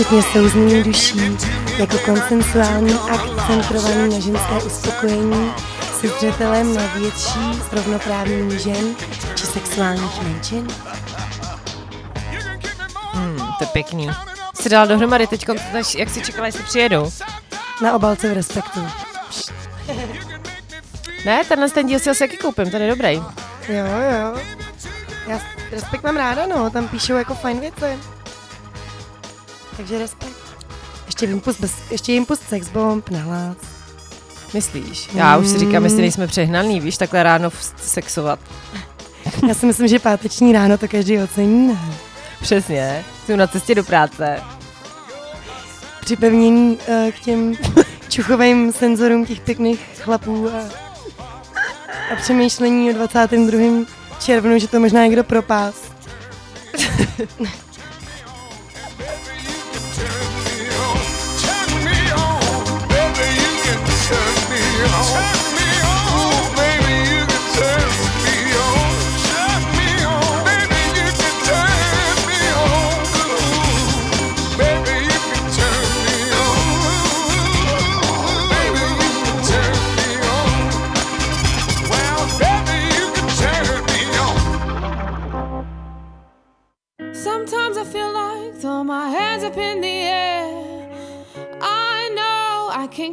[0.00, 1.36] Včetně souznění duší,
[1.78, 5.52] jako konsensuální akt centrovaný na ženské uspokojení
[6.00, 8.96] se zřetelem na větší zrovnoprávnění žen
[9.34, 10.66] či sexuálních menšin.
[13.58, 14.10] To je pěkný.
[14.60, 15.46] Se dal dohromady teď,
[15.98, 17.12] jak si čekala, jestli přijedou.
[17.82, 18.80] Na obalce v respektu.
[21.24, 23.14] Ne, tenhle ten díl si asi taky koupím, ten je dobrý.
[23.68, 23.86] Jo,
[24.20, 24.40] jo.
[25.26, 25.40] Já
[25.72, 28.19] respekt mám ráda, no, tam píšou jako fajn věci.
[29.80, 30.36] Takže respekt.
[31.06, 33.56] Ještě impuls, bez, ještě impuls sex bomb, nahlas.
[34.54, 35.08] Myslíš?
[35.14, 38.38] Já už si říkám, jestli nejsme přehnaný, víš, takhle ráno sexovat.
[39.48, 41.78] Já si myslím, že páteční ráno to každý ocení, ne?
[42.40, 43.04] Přesně.
[43.26, 44.42] Jsem na cestě do práce.
[46.00, 47.54] Připevnění uh, k těm
[48.08, 50.60] čuchovým senzorům těch pěkných chlapů a,
[52.12, 53.86] a přemýšlení o 22.
[54.18, 55.74] červnu, že to možná někdo propás.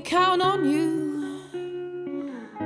[0.08, 0.88] count on you.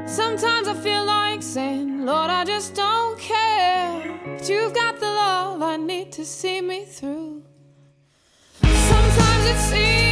[0.05, 4.19] Sometimes I feel like saying, Lord, I just don't care.
[4.25, 7.41] But you've got the love I need to see me through.
[8.61, 10.10] Sometimes it seems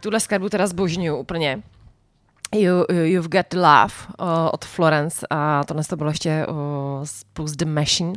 [0.00, 1.62] tuhle skladbu teda zbožňuju úplně.
[2.54, 6.54] You, you've Got Love uh, od Florence a tohle to bylo ještě uh,
[7.04, 8.12] spolu s The Machine.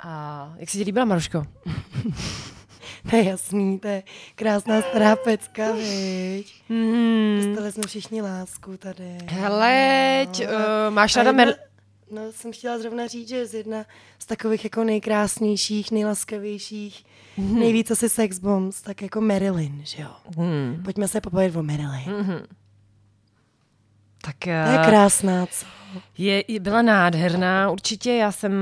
[0.00, 1.46] A jak se ti líbila, Maruško?
[3.10, 4.02] To je jasný, to je
[4.34, 6.62] krásná stará pecka, viď?
[6.68, 7.40] Mm.
[7.42, 9.18] Dostali jsme všichni lásku tady.
[9.26, 10.48] Hele, uh,
[10.90, 11.54] máš ráda Mer...
[12.10, 13.84] No, jsem chtěla zrovna říct, že z jedna
[14.18, 17.04] z takových jako nejkrásnějších, nejlaskavějších,
[17.36, 17.58] Mhm.
[17.58, 20.08] nejvíc asi sex bombs, tak jako Marilyn, že jo?
[20.36, 20.80] Hmm.
[20.84, 22.42] Pojďme se popovědět o Marilyn.
[24.22, 25.66] Tak To je uh, krásná, co?
[26.18, 28.12] je, byla nádherná, určitě.
[28.12, 28.52] Já jsem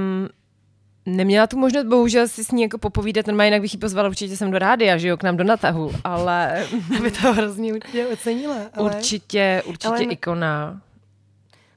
[1.07, 4.37] neměla tu možnost, bohužel si s ní jako popovídat, normálně jinak bych ji pozvala určitě
[4.37, 6.67] sem do rádia, že jo, k nám do natahu, ale
[6.99, 8.57] Aby to hrozně určitě ocenila.
[8.75, 8.91] Ale...
[8.91, 10.81] určitě, určitě ale- ikona.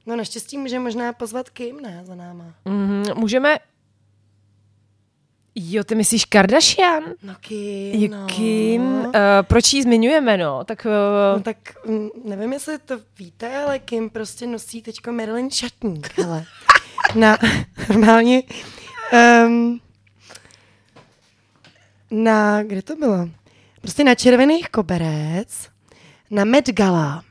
[0.06, 2.44] No naštěstí může možná pozvat Kim, ne, za náma.
[2.64, 3.56] Mhm, můžeme...
[5.58, 7.02] Jo, ty myslíš Kardashian?
[7.22, 8.26] No Kim, Jo, no.
[8.26, 10.64] Kim, uh, proč ji zmiňujeme, no?
[10.64, 15.50] Tak No uh, tak mm, nevím, jestli to víte, ale Kim prostě nosí teďko Marilyn
[15.50, 16.44] šatník, hele.
[17.14, 17.38] Na,
[17.88, 18.42] normálně,
[19.46, 19.80] um,
[22.10, 23.28] na, kde to bylo?
[23.80, 25.68] Prostě na červených koberec,
[26.30, 27.22] na Met Gala,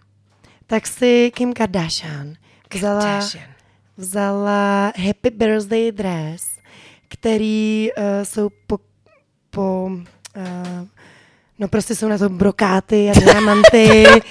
[0.68, 2.36] tak si Kim Kardashian
[2.74, 3.46] vzala, Kardashian.
[3.98, 6.60] vzala Happy Birthday dress,
[7.08, 8.80] který uh, jsou po,
[9.50, 9.90] po
[10.38, 10.88] uh,
[11.60, 14.06] no prostě jsou na to brokáty a diamanty.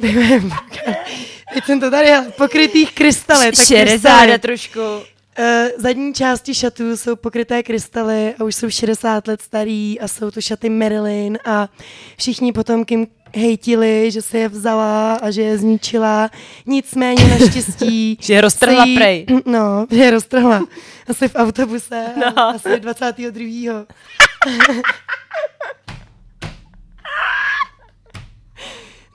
[1.54, 3.52] Teď jsem to tady, pokrytých krystaly.
[3.52, 4.38] tak krystaly.
[4.38, 4.80] trošku.
[4.80, 5.44] Uh,
[5.78, 10.40] zadní části šatů jsou pokryté krystaly a už jsou 60 let starý a jsou to
[10.40, 11.68] šaty Marilyn a
[12.16, 13.06] všichni potom Kim
[13.36, 16.30] hejtili, že se je vzala a že je zničila.
[16.66, 18.18] Nicméně naštěstí...
[18.22, 19.26] Že je roztrhla jí- prej.
[19.46, 20.60] No, že je roztrhla.
[21.08, 22.06] Asi v autobuse.
[22.16, 22.42] No.
[22.48, 23.84] Asi 22.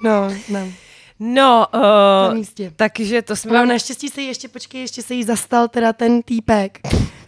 [0.03, 0.67] No, no,
[1.19, 2.71] No, na uh, místě.
[2.75, 3.53] takže to jsme...
[3.53, 6.79] No, naštěstí se jí ještě, počkej, ještě se jí zastal teda ten týpek,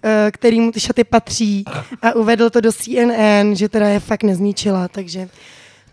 [0.04, 1.64] eh, který mu ty šaty patří
[2.02, 5.30] a uvedl to do CNN, že teda je fakt nezničila, takže,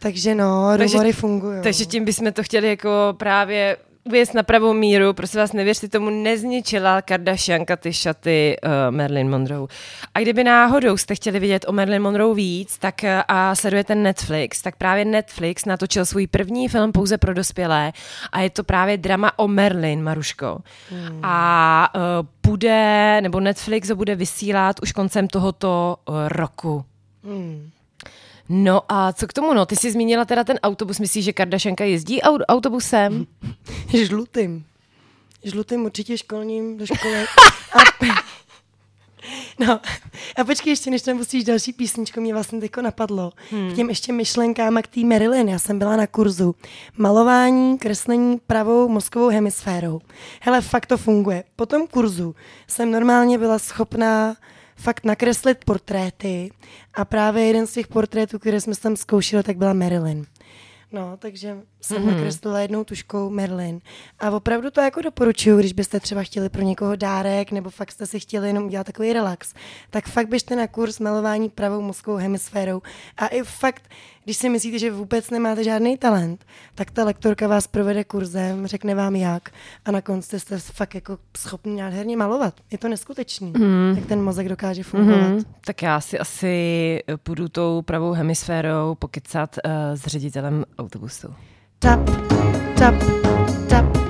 [0.02, 1.62] takže no, rumory fungují.
[1.62, 5.12] Takže tím bychom to chtěli jako právě uvést na pravou míru.
[5.12, 9.66] Prosím vás, nevěřte tomu, nezničila Kardashianka ty šaty uh, Marilyn Monroe.
[10.14, 14.62] A kdyby náhodou jste chtěli vidět o Marilyn Monroe víc tak, uh, a sledujete Netflix,
[14.62, 17.92] tak právě Netflix natočil svůj první film pouze pro dospělé
[18.32, 20.58] a je to právě drama o Marilyn, Maruško.
[20.90, 21.20] Hmm.
[21.22, 26.84] A uh, bude, nebo Netflix ho bude vysílat už koncem tohoto uh, roku.
[27.24, 27.70] Hmm.
[28.54, 29.66] No a co k tomu, no?
[29.66, 33.26] Ty jsi zmínila teda ten autobus, myslíš, že Kardashianka jezdí au- autobusem?
[33.88, 34.64] Žlutým.
[35.44, 37.14] Žlutým určitě školním do školy.
[37.72, 37.78] A,
[39.58, 39.80] no,
[40.36, 43.32] a počkej ještě, než tam pustíš další písničku, mě vlastně teďko napadlo.
[43.50, 43.72] Hmm.
[43.72, 45.48] K těm ještě myšlenkám a k té Marilyn.
[45.48, 46.54] Já jsem byla na kurzu
[46.96, 50.00] malování, kreslení pravou mozkovou hemisférou.
[50.40, 51.44] Hele, fakt to funguje.
[51.56, 52.34] Po tom kurzu
[52.66, 54.36] jsem normálně byla schopná
[54.76, 56.50] fakt nakreslit portréty
[56.94, 60.26] a právě jeden z těch portrétů, které jsme tam zkoušeli, tak byla Marilyn.
[60.92, 62.06] No, takže jsem mm-hmm.
[62.06, 63.80] nakreslila jednou tuškou Merlin.
[64.20, 68.06] A opravdu to jako doporučuju, když byste třeba chtěli pro někoho dárek, nebo fakt jste
[68.06, 69.54] si chtěli jenom udělat takový relax,
[69.90, 72.82] tak fakt běžte na kurz malování pravou mozkovou hemisférou.
[73.16, 73.88] A i fakt,
[74.24, 76.44] když si myslíte, že vůbec nemáte žádný talent,
[76.74, 79.50] tak ta lektorka vás provede kurzem, řekne vám jak
[79.84, 82.54] a na konci jste fakt jako schopni nádherně malovat.
[82.70, 83.94] Je to neskutečný, mm.
[83.96, 85.26] jak ten mozek dokáže fungovat.
[85.26, 91.28] Hmm, tak já si asi půjdu tou pravou hemisférou pokecat uh, s ředitelem autobusu.
[91.78, 92.10] Tap,
[92.78, 92.94] tap,
[93.68, 94.01] tap.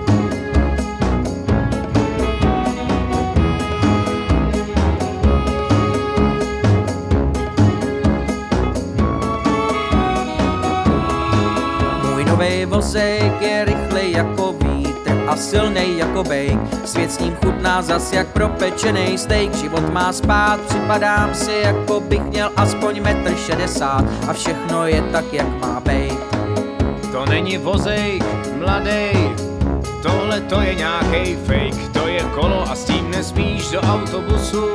[12.83, 16.59] Vozejk je rychlej jako vítr a silnej jako bejk.
[16.85, 19.55] Svět s ním chutná zas jak propečený steak.
[19.55, 25.25] Život má spát, připadám si, jako bych měl aspoň metr šedesát a všechno je tak,
[25.33, 26.19] jak má bejt.
[27.13, 28.25] To není vozejk,
[28.59, 29.31] mladej,
[30.03, 34.67] tohle to je nějaký fake, to je kolo a s tím nesmíš do autobusu.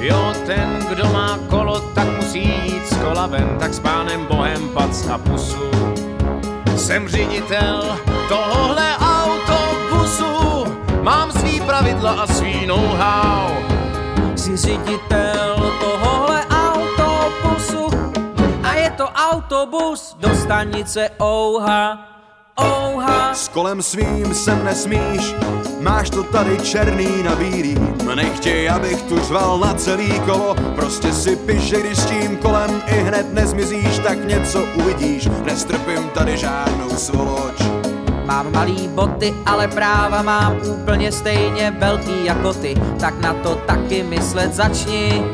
[0.00, 4.68] Jo, ten, kdo má kolo, tak musí jít z kola ven, tak s pánem bohem
[4.68, 6.01] pac na pusu.
[6.82, 10.64] Jsem ředitel tohohle autobusu,
[11.02, 13.54] mám svý pravidla a svý know-how.
[14.36, 17.90] Jsi ředitel tohohle autobusu
[18.62, 22.12] a je to autobus do stanice Ouha.
[22.60, 23.34] Ouha.
[23.34, 25.34] S kolem svým sem nesmíš,
[25.80, 27.78] máš to tady černý na bílý.
[28.14, 30.54] Nech tě abych tu řval na celý kolo.
[30.76, 35.28] Prostě si piš, že když s tím kolem i hned nezmizíš, tak něco uvidíš.
[35.44, 37.62] Nestrpím tady žádnou svoloč.
[38.24, 44.02] Mám malý boty, ale práva mám úplně stejně velký jako ty, tak na to taky
[44.02, 45.24] myslet začni.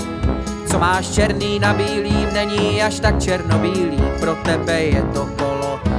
[0.71, 5.48] Co máš černý na bílým, není až tak černobílý, pro tebe je to kolo,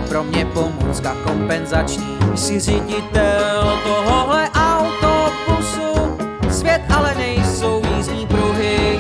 [0.10, 2.18] pro mě pomůcka kompenzační.
[2.36, 6.18] Jsi ředitel tohohle autobusu,
[6.50, 9.00] svět ale nejsou jízdní pruhy.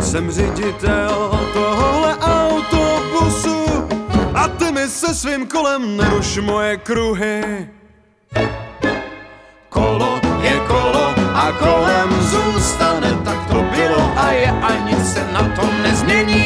[0.00, 3.64] Jsem ředitel tohohle autobusu
[4.34, 7.68] a ty mi se svým kolem neruš moje kruhy.
[9.68, 15.42] Kolo je kolo a kolem zůstane, tak to bylo a je a nic se na
[15.56, 16.39] tom nezmění.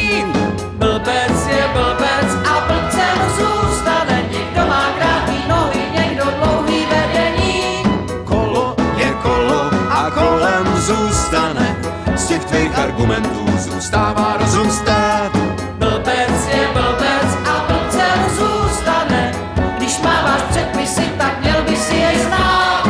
[12.35, 15.31] Těch tvých argumentů zůstává rozum stát.
[15.77, 19.31] Blbec je blbec a blbcem zůstane,
[19.77, 22.83] když máváš předpisy, tak měl by si jej znát.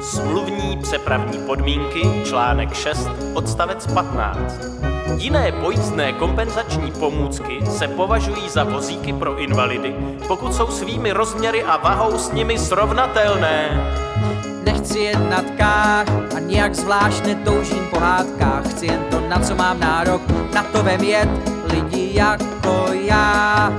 [0.00, 4.40] Smluvní přepravní podmínky, článek 6, odstavec 15.
[5.16, 9.94] Jiné pojistné kompenzační pomůcky se považují za vozíky pro invalidy,
[10.28, 13.80] pokud jsou svými rozměry a vahou s nimi srovnatelné.
[14.70, 18.70] Nechci jet na tkách a nijak zvlášť netoužím po hádkách.
[18.70, 20.22] Chci jen to, na co mám nárok,
[20.54, 21.28] na to vem jet
[21.74, 23.72] lidi jako já.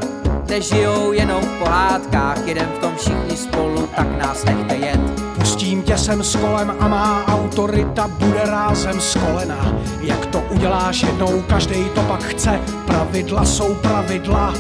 [0.49, 4.99] Nežijou jenom v pohádkách, jedem v tom všichni spolu, tak nás nechte jet.
[5.39, 9.75] Pustím tě sem s kolem a má autorita bude rázem z kolena.
[10.01, 12.59] Jak to uděláš jednou, každý to pak chce.
[12.85, 14.53] Pravidla jsou pravidla.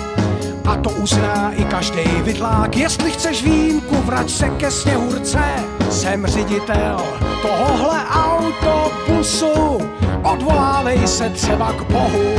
[0.65, 2.77] A to uzná i každý vidlák.
[2.77, 5.80] Jestli chceš výjimku, vrať se ke sněhurce.
[5.91, 6.97] Jsem ředitel
[7.41, 9.77] tohohle autobusu.
[10.23, 12.35] Odvolávej se třeba k Bohu.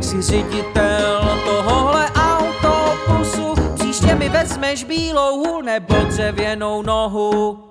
[0.00, 7.64] Jsi ředitel tohohle autobusu, příště mi vezmeš bílou hůl nebo dřevěnou nohu.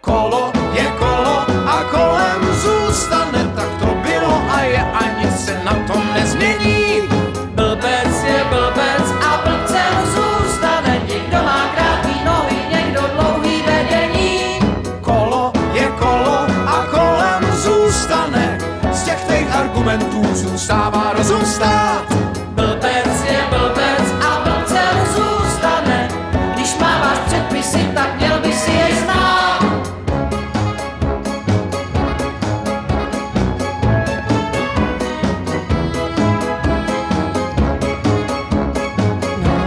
[0.00, 5.72] Kolo je kolo a kolem zůstane, tak to bylo a je a nic se na
[5.72, 6.83] tom nezmění.
[19.84, 22.14] Argumentů zůstává rozum stát.
[22.48, 26.08] Blbec je blbec a blbcem zůstane,
[26.54, 29.60] když máváš předpisy, tak měl by si jej znát.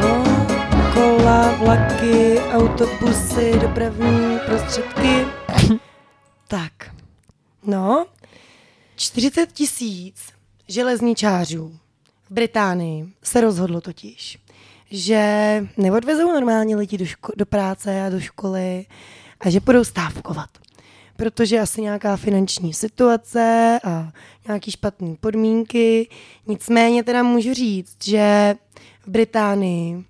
[0.02, 0.24] No,
[0.94, 5.26] kola, vlaky, autobusy, dopravní prostředky.
[6.48, 6.72] tak,
[7.66, 8.06] no,
[9.00, 10.22] 40 tisíc
[10.68, 11.78] železničářů
[12.30, 14.40] v Británii se rozhodlo totiž,
[14.92, 18.86] že neodvezou normálně lidi do, ško- do práce a do školy
[19.40, 20.50] a že budou stávkovat.
[21.16, 24.12] Protože asi nějaká finanční situace a
[24.48, 26.10] nějaký špatné podmínky.
[26.48, 28.56] Nicméně teda můžu říct, že
[29.06, 30.04] v Británii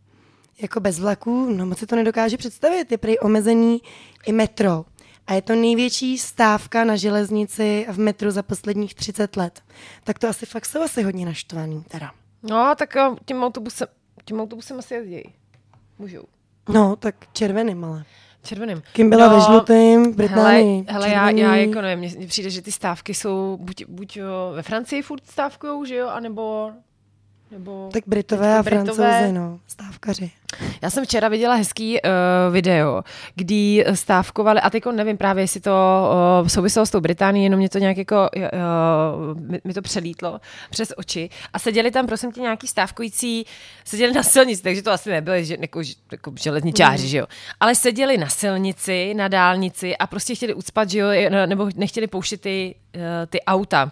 [0.61, 3.81] jako bez vlaků, no moc si to nedokáže představit, je prý omezený
[4.25, 4.85] i metro.
[5.27, 9.61] A je to největší stávka na železnici v metru za posledních 30 let.
[10.03, 12.11] Tak to asi fakt jsou asi hodně naštvaný teda.
[12.43, 13.87] No, tak jo, tím autobusem,
[14.25, 15.23] tím autobusem asi jezdí.
[15.99, 16.23] Můžou.
[16.69, 18.03] No, tak červeným ale.
[18.43, 18.81] Červeným.
[18.93, 20.85] Kým byla no, ve žlutým v Británii.
[20.87, 21.41] Hele, hele já, červený.
[21.41, 25.01] já jako nevím, mně- mně přijde, že ty stávky jsou buď, buď jo, ve Francii
[25.01, 26.71] furt stávkujou, že jo, anebo...
[27.51, 30.31] nebo Tak Britové a Francouzi, no, stávkaři.
[30.81, 33.03] Já jsem včera viděla hezký uh, video,
[33.35, 35.71] kdy stávkovali, a teď nevím právě, jestli to
[36.41, 40.41] uh, souviselo s tou Británií, jenom mě to nějak jako, uh, mi, mi to přelítlo
[40.69, 41.29] přes oči.
[41.53, 43.45] A seděli tam, prosím tě, nějaký stávkující,
[43.85, 45.81] seděli na silnici, takže to asi nebyli že, jako,
[46.11, 47.09] jako železničáři, Mm.
[47.09, 47.25] že jo.
[47.59, 51.09] Ale seděli na silnici, na dálnici a prostě chtěli ucpat, že jo,
[51.45, 53.91] nebo nechtěli pouštět ty, uh, ty auta.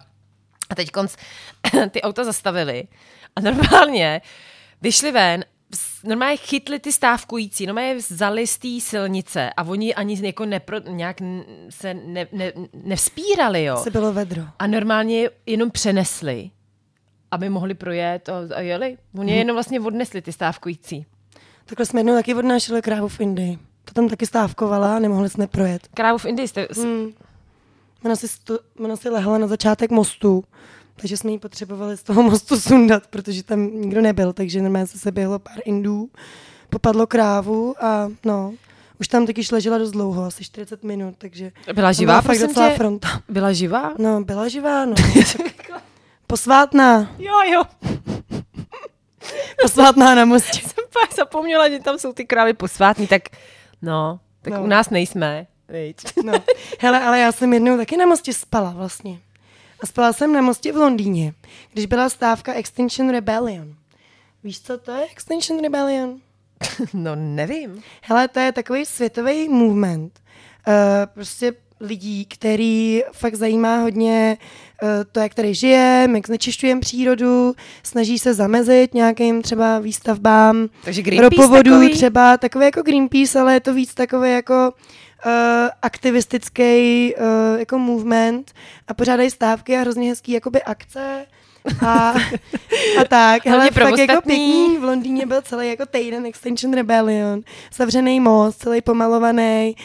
[0.70, 1.16] A teď konc
[1.90, 2.84] ty auta zastavili
[3.36, 4.20] a normálně
[4.82, 5.44] vyšli ven,
[6.04, 11.16] normálně chytli ty stávkující, normálně vzali z té silnice a oni ani jako nepro, nějak
[11.70, 12.52] se ne, ne,
[12.84, 13.74] nevzpírali, jo.
[13.74, 14.42] Asi bylo vedro.
[14.58, 16.50] A normálně je jenom přenesli,
[17.30, 18.98] aby mohli projet a, a jeli.
[19.18, 19.38] Oni Mhm.
[19.38, 21.06] jenom vlastně odnesli ty stávkující.
[21.64, 23.58] Takhle jsme jednou taky odnášeli krávu v Indii.
[23.84, 25.88] To tam taky stávkovala a nemohli jsme projet.
[25.94, 26.68] Krávu v Indii jste...
[26.82, 27.12] Hmm.
[28.04, 30.44] Ona si, stu, ona si lehla na začátek mostu,
[30.96, 34.98] takže jsme ji potřebovali z toho mostu sundat, protože tam nikdo nebyl, takže normálně se
[34.98, 36.08] seběhlo pár Indů,
[36.70, 38.54] popadlo krávu a no,
[39.00, 41.52] Už tam totiž ležela dost dlouho, asi 40 minut, takže...
[41.74, 42.76] Byla živá, byla fakt docela tě?
[42.76, 43.08] fronta.
[43.28, 43.94] Byla živá?
[43.98, 44.94] No, byla živá, no.
[46.26, 47.10] Posvátná.
[47.18, 47.62] Jo, jo.
[49.62, 50.58] Posvátná na mostě.
[50.60, 53.22] Jsem pak zapomněla, že tam jsou ty krávy posvátný, tak
[53.82, 54.62] no, tak No.
[54.62, 55.46] u nás nejsme.
[56.24, 56.32] No.
[56.80, 59.18] Hele, ale já jsem jednou taky na mostě spala vlastně.
[59.80, 61.34] A spala jsem na mostě v Londýně,
[61.72, 63.74] když byla stávka Extinction Rebellion.
[64.44, 66.20] Víš, co to je Extinction Rebellion?
[66.94, 67.82] No, nevím.
[68.02, 70.20] Hele, to je takový světový movement.
[70.68, 70.74] Uh,
[71.14, 74.38] prostě lidí, který fakt zajímá hodně
[74.82, 81.02] uh, to, jak tady žijeme, jak znečišťujeme přírodu, snaží se zamezit nějakým třeba výstavbám Takže
[81.02, 81.94] Greenpeace ropovodů takový?
[81.94, 84.84] třeba, takový jako Greenpeace, ale je to víc takový jako uh,
[85.82, 88.52] aktivistický uh, jako movement
[88.88, 91.26] a pořádají stávky a hrozně hezký jakoby akce
[91.86, 92.14] a,
[93.00, 93.46] a tak.
[93.46, 97.40] Hele, pro fakt jako pěkný v Londýně byl celý jako týden Extinction Rebellion,
[97.74, 99.76] zavřený most, celý pomalovaný,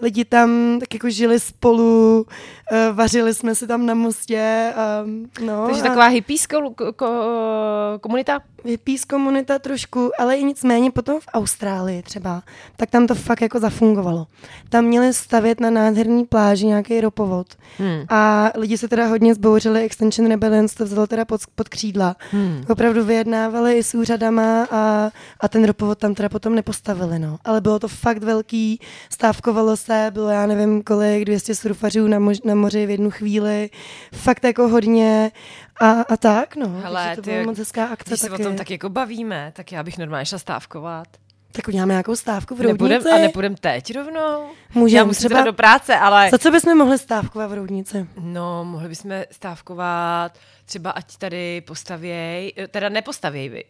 [0.00, 2.26] lidi tam tak jako žili spolu,
[2.72, 4.72] uh, vařili jsme si tam na mostě.
[5.04, 7.98] Um, no, Takže a taková hippískou ko- ko-
[8.62, 12.42] Peace komunita trošku, ale i nicméně potom v Austrálii třeba,
[12.76, 14.26] tak tam to fakt jako zafungovalo.
[14.68, 17.46] Tam měli stavět na nádherný pláži nějaký ropovod
[17.78, 18.04] Hmm.
[18.08, 22.16] a lidi se teda hodně zbouřili, Extension Rebellion to vzalo teda pod, pod křídla.
[22.30, 22.64] Hmm.
[22.68, 27.38] Opravdu vyjednávali i s úřadama a, a ten ropovod tam teda potom nepostavili, no.
[27.44, 28.80] Ale bylo to fakt velký,
[29.10, 33.70] stávkovalo se, bylo já nevím kolik, 200 surfařů na, mož, na moři v jednu chvíli,
[34.12, 35.32] fakt jako hodně
[35.80, 36.68] a, a tak, no.
[36.82, 38.42] Hele, Takže to ty, byla moc hezká akce Když se o taky.
[38.42, 41.08] tom tak jako bavíme, tak já bych normálně šla stávkovat.
[41.52, 43.18] Tak uděláme nějakou stávku v Nebudem, Roudnici.
[43.18, 44.46] a nepůjdem teď rovnou?
[44.74, 46.30] Můžem, já musím třeba- do práce, ale...
[46.30, 48.06] Za co bychom mohli stávkovat v Roudnici?
[48.20, 53.64] No, mohli bychom stávkovat třeba ať tady postavěj, teda nepostavěj vy.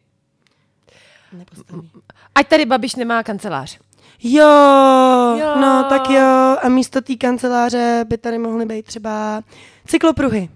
[1.33, 1.91] Nepostaví.
[2.35, 3.79] Ať tady Babiš nemá kancelář.
[4.23, 4.47] Jo,
[5.41, 5.55] Jo.
[5.61, 6.57] no tak jo.
[6.63, 9.43] A místo té kanceláře by tady mohly být třeba
[9.87, 10.49] cyklopruhy.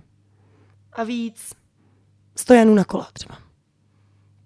[0.93, 1.53] A víc
[2.37, 3.39] stojanů na kola třeba.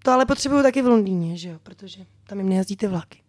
[0.03, 3.21] To ale potřebuju taky v Londýně, že jo, protože tam jim nejezdí ty vlaky.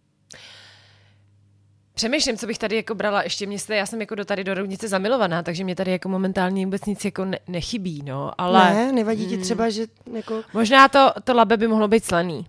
[1.94, 4.54] Přemýšlím, co bych tady jako brala, ještě mě se, já jsem jako do tady do
[4.54, 8.92] rovnice zamilovaná, takže mě tady jako momentálně vůbec nic jako ne, nechybí, no, ale Ne,
[8.92, 12.46] nevadí ti třeba, že jako možná to, to labe by mohlo být slaný.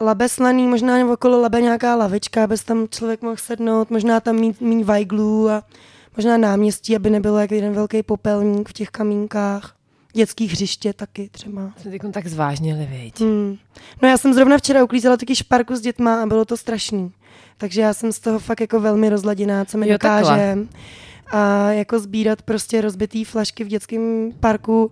[0.00, 4.60] labe slaný, možná okolo labe nějaká lavička, aby tam člověk mohl sednout, možná tam mít
[4.60, 5.62] míň vajglů a
[6.16, 9.76] možná náměstí, aby nebylo jak jeden velký popelník v těch kamínkách.
[10.16, 11.72] Dětský hřiště taky třeba.
[11.82, 13.20] Jsme teď tak zvážnili, viď.
[13.20, 13.56] Hmm.
[14.02, 17.12] No já jsem zrovna včera uklízela taky šparku s dětma a bylo to strašný.
[17.58, 20.20] Takže já jsem z toho fakt jako velmi rozladěná, co mi Jo, takhle.
[20.22, 20.58] dokáže.
[21.26, 24.90] A jako sbírat prostě rozbitý flašky v dětském parku,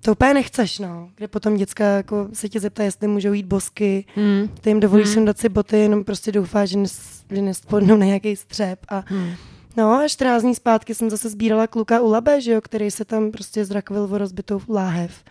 [0.00, 1.08] to úplně nechceš, no.
[1.16, 4.48] Kde potom děcka jako se tě zeptá, jestli můžou jít bosky, Hmm.
[4.60, 5.14] ty jim dovolíš Hmm.
[5.14, 8.78] sundat si boty, jenom prostě doufáš, že, nes, že nespodnou na nějaký střep.
[8.88, 9.30] A Hmm.
[9.76, 13.04] No a 14 dní zpátky jsem zase sbírala kluka u Labe, že jo, který se
[13.04, 15.24] tam prostě zrakvil o rozbitou láhev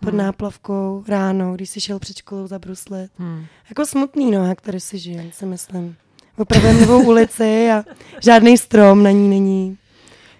[0.00, 0.18] pod Hmm.
[0.18, 3.10] náplavkou ráno, když si šel před školou zabruslit.
[3.18, 3.44] Hmm.
[3.68, 5.96] Jako smutný, no, jak tady si žijem, si myslím.
[6.38, 7.84] Opravujeme novou ulici a
[8.22, 9.78] žádný strom na ní není.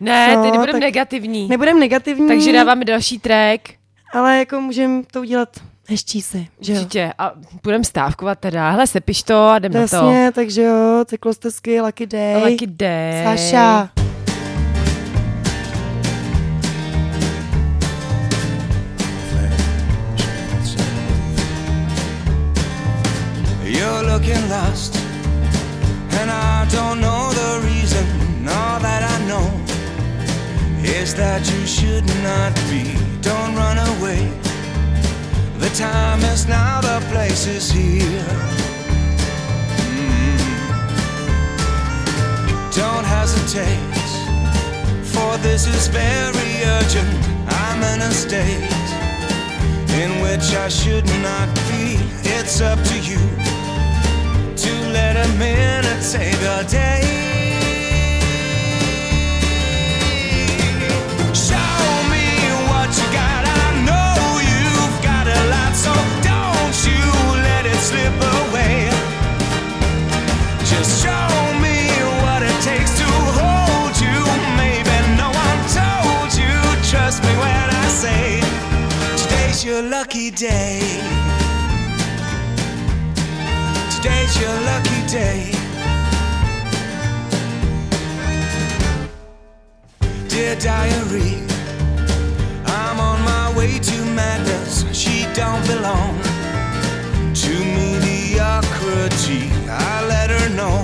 [0.01, 1.49] Ne, No, ty nebudem negativní.
[1.49, 3.61] Nebudem negativní, Takže dáváme další track.
[4.13, 5.49] ale jako můžeme to udělat
[5.89, 6.79] hezčí si, že jo.
[6.79, 7.13] Určitě.
[7.19, 7.33] A
[7.63, 8.71] budem stávkovat teda.
[8.71, 9.97] Hele, sepiš to a jdem na to.
[9.97, 12.51] Jasně, takže jo, cyklostezky, Lucky Day.
[12.51, 13.25] Lucky day.
[13.25, 13.89] Saša.
[23.65, 24.97] You're looking lost,
[26.21, 28.07] and I don't know the reason.
[28.49, 29.51] All that I know
[30.83, 32.95] is that you should not be.
[33.21, 34.46] Don't run away.
[35.59, 38.27] The time is now, the place is here.
[39.89, 40.39] Mm.
[42.77, 43.81] Don't hesitate,
[45.03, 47.09] for this is very urgent.
[47.49, 48.71] I'm in a state
[50.03, 51.97] in which I should not be.
[52.37, 53.19] It's up to you
[54.57, 57.26] to let a minute save your day.
[79.67, 80.79] Your lucky day.
[83.97, 85.51] Today's your lucky day.
[90.29, 91.43] Dear diary,
[92.65, 94.85] I'm on my way to madness.
[94.97, 96.15] She don't belong
[97.43, 99.51] to mediocrity.
[99.69, 100.79] I let her know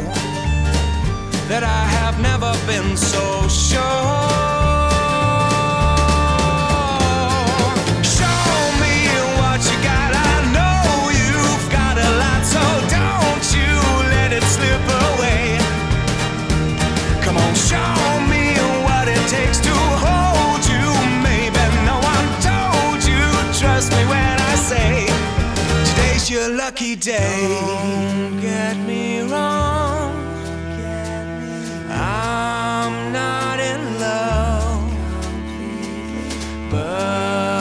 [1.46, 4.51] that I have never been so sure.
[26.22, 27.48] Today's your lucky day.
[27.66, 30.12] Don't get me wrong.
[31.90, 34.90] I'm not in love,
[36.70, 37.51] but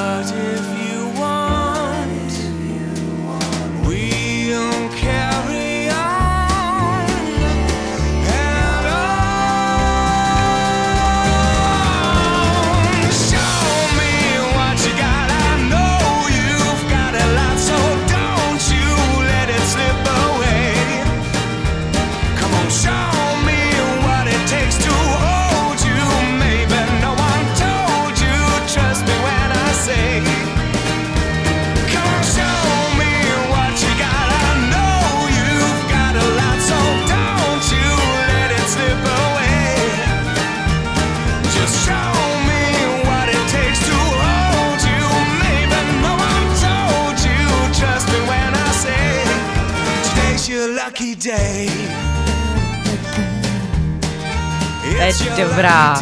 [55.52, 56.00] dobrá.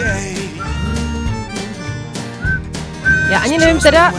[3.29, 4.13] Já ani nevím teda,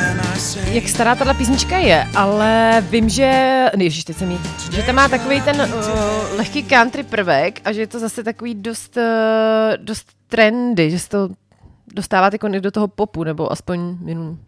[0.70, 4.38] jak stará tahle písnička je, ale vím, že, no ježiš, teď jsem jí,
[4.72, 8.54] že tam má takový ten uh, lehký country prvek a že je to zase takový
[8.54, 9.02] dost, uh,
[9.84, 11.28] dost trendy, že se to
[11.94, 14.38] dostává jako do toho popu, nebo aspoň jenom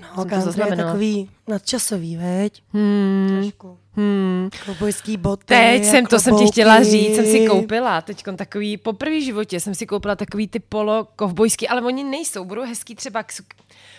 [0.00, 2.62] No, jsem to je takový nadčasový, veď?
[2.72, 3.38] Hmm.
[3.42, 3.78] Trošku.
[3.96, 4.48] Hmm.
[4.66, 5.44] Kovbojský boty.
[5.44, 9.60] Teď jsem, to jsem ti chtěla říct, jsem si koupila teď takový, po první životě
[9.60, 13.32] jsem si koupila takový ty polo kovbojský, ale oni nejsou, budou hezký třeba k,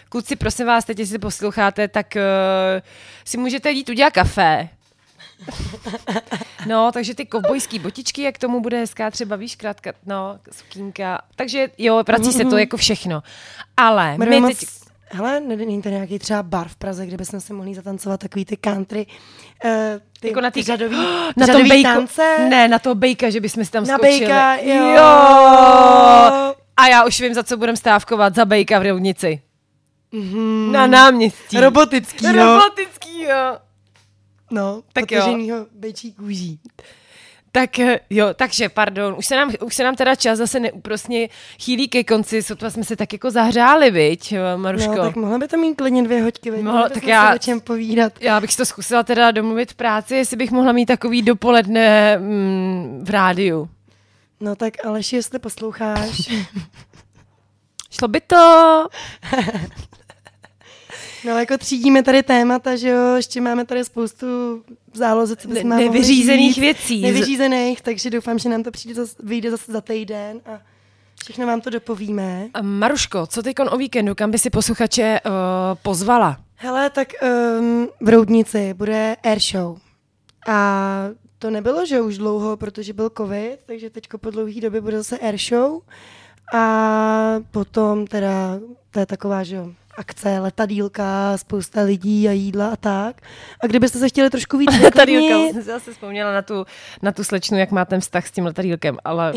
[0.10, 2.82] kluci, prosím vás, teď jestli posloucháte, tak uh,
[3.26, 4.70] si můžete jít udělat kafe.
[6.68, 11.22] No, takže ty kovbojský botičky, jak tomu bude hezká třeba, víš, krátka, no, sukínka.
[11.36, 13.24] Takže jo, prací se to jako všechno.
[13.78, 14.58] Ale my teď...
[15.12, 18.45] Hele, ne- není to nějaký třeba bar v Praze, kde bychom se mohli zatancovat takový
[18.45, 19.05] ty country,
[19.66, 19.72] uh,
[20.20, 20.97] ty, Jako na ty, řadový,
[21.38, 22.38] na tom bejku, tance.
[22.49, 24.20] ne, na toho bejka, že bychom si tam Na skočili.
[24.20, 24.76] bejka, jo.
[24.86, 25.01] jo.
[26.78, 29.41] A já už vím, za co budem stávkovat, za bejka v Roudnici.
[30.12, 30.72] Mhm.
[30.72, 31.60] Na náměstí.
[31.60, 32.34] Robotickýho.
[32.34, 33.60] Robotickýho.
[34.51, 35.38] No, Tak jo.
[35.72, 36.60] bejčí kůží.
[37.52, 41.30] Tak eh, jo, takže pardon, už se nám, už se nám teda čas zase neúprostně
[41.62, 44.95] chýlí ke konci, sotva jsme se tak jako zahřáli, viď, eh, Maruško?
[44.95, 46.62] No, tak mohla by to mít klidně dvě hoďky, veď?
[46.62, 47.36] Mohla- tak já- já...
[47.36, 48.14] o čem povídat.
[48.22, 52.18] Já bych si to zkusila teda domluvit v práci, jestli bych mohla mít takový dopoledne
[52.18, 53.70] mm, v rádiu.
[54.39, 56.30] No tak Aleši, jestli posloucháš,
[57.91, 58.86] Šlo by to?
[61.26, 64.28] no jako třídíme tady témata, že jo, ještě máme tady spoustu
[64.94, 66.62] záloze, co Ne- bychom mohli nevyřízených říct.
[66.62, 67.02] věcí.
[67.02, 70.60] Nevyřízených, takže doufám, že nám to přijde zase, vyjde zase za týden a
[71.24, 72.48] všechno vám to dopovíme.
[72.54, 75.32] A Maruško, co teď o víkendu, kam by si posluchače uh,
[75.82, 76.38] pozvala?
[76.56, 77.08] Hele, tak
[77.60, 79.78] um, v Roudnici bude airshow.
[80.48, 81.10] A
[81.40, 85.18] to nebylo, že už dlouho, protože byl covid, takže teď po dlouhé době bude zase
[85.18, 85.82] airshow.
[86.54, 88.60] A potom teda,
[88.92, 93.22] to je taková, že jo, akce, letadílka, spousta lidí a jídla a tak.
[93.64, 96.66] A kdybyste se chtěli trošku víc vyklidnit, jsem si zase vzpomněla na tu,
[97.02, 99.34] na tu slečnu, jak má ten vztah s tím letadýlkem, ale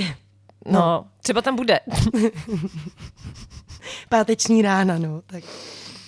[0.66, 1.04] no, No.
[1.22, 1.80] třeba tam bude.
[4.08, 5.44] páteční rána, no, tak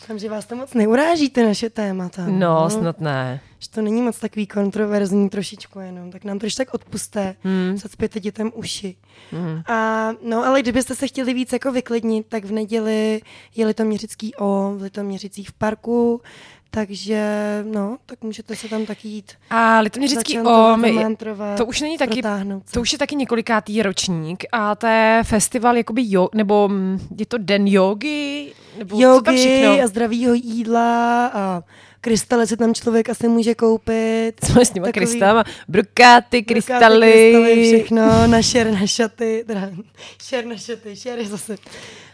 [0.05, 2.27] Doufám, že vás to moc neuráží, ty naše témata.
[2.29, 3.41] No, snad ne.
[3.59, 7.77] Že to není moc takový kontroverzní trošičku jenom, tak nám když tak odpuste, Hmm.
[7.77, 8.97] zacpěte dětem uši.
[9.33, 9.63] Hmm.
[9.67, 13.21] A, no, ale kdybyste se chtěli víc jako vyklidnit, tak v neděli
[13.57, 16.21] je Litoměřický O v Litoměřicích v parku,
[16.75, 17.25] takže
[17.73, 19.33] no, tak můžete se tam taky jít.
[19.51, 20.85] A Litoměřický OM,
[21.57, 22.63] to už není taky, se.
[22.73, 27.27] to už je taky několikátý ročník a to je festival jakoby jo, nebo mm, je
[27.27, 31.63] to den jogy, nebo co tam Jogy a zdravýho jídla a
[32.01, 34.33] krystaly si tam člověk asi může koupit.
[34.53, 35.45] Co je s těma Takový- krystama?
[35.45, 37.13] Brukáty, Brukáty, krystaly.
[37.13, 39.71] krystaly, všechno, na šer, na šaty, teda
[40.23, 41.57] šer na šaty, šer je zase.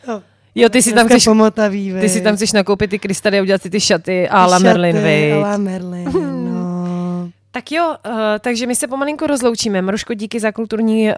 [0.08, 0.22] Oh.
[0.54, 3.62] Jo, ty si tam chceš, pomotavý, ty si tam chceš nakoupit ty krystaly a udělat
[3.62, 5.34] si ty šaty a la Merlin, a viď?
[5.42, 6.04] la Merlin,
[6.54, 7.30] no.
[7.52, 9.82] Tak jo, uh, takže my se pomalinku rozloučíme.
[9.82, 11.14] Maruško, díky za kulturní uh,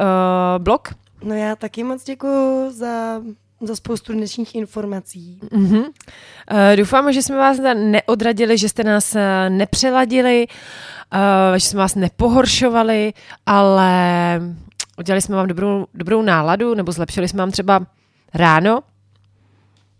[0.59, 0.89] blok.
[1.25, 3.21] No já taky moc děkuji za,
[3.61, 5.39] za spoustu dnešních informací.
[5.53, 5.77] Mhm.
[5.79, 5.85] Uh,
[6.77, 9.17] doufám, že jsme vás neodradili, že jste nás
[9.49, 10.47] nepřeladili,
[11.15, 13.13] uh, že jsme vás nepohoršovali,
[13.47, 14.41] ale
[14.99, 17.87] udělali jsme vám dobrou, dobrou náladu, nebo zlepšili jsme vám třeba
[18.35, 18.81] ráno.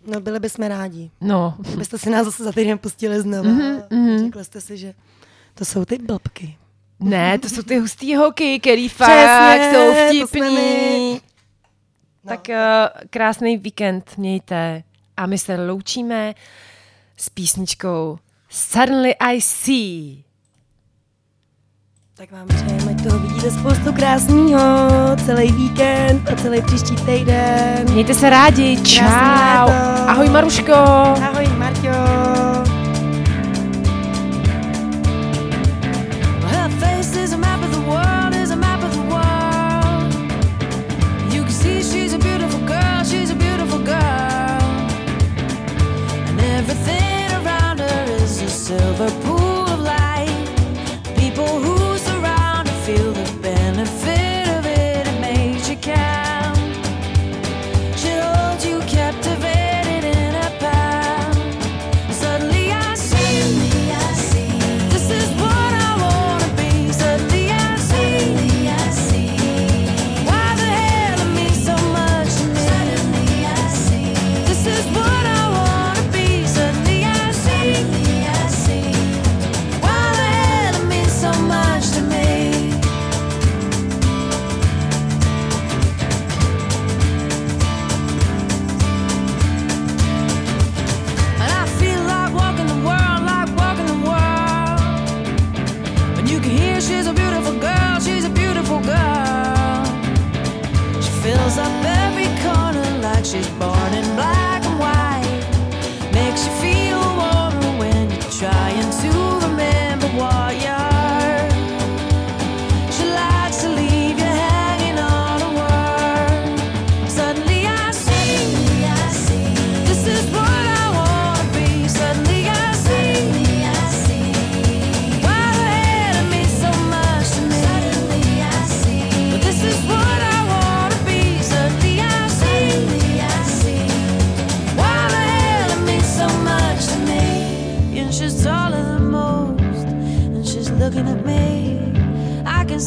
[0.07, 1.11] No byli bychom rádi.
[1.21, 3.49] No, Byste si nás zase za týden pustili znova.
[3.51, 4.15] Mhm, mhm.
[4.17, 4.95] a Řekli jste si, že
[5.55, 6.57] to jsou ty blbky.
[7.01, 11.15] ne, to jsou ty hustý hoky, který fakt Přesně, jsou vtipný.
[11.15, 12.29] No.
[12.29, 12.55] Tak uh,
[13.11, 14.83] krásný víkend mějte
[15.17, 16.35] a my se loučíme
[17.17, 20.23] s písničkou Suddenly I See.
[22.23, 24.61] Tak vám přejeme, ať toho vidíte spoustu krásného,
[25.27, 27.91] celý víkend a celý příští týden.
[27.93, 29.71] Mějte se rádi, čau.
[30.07, 30.73] Ahoj Maruško.
[30.73, 32.52] Ahoj Marťo.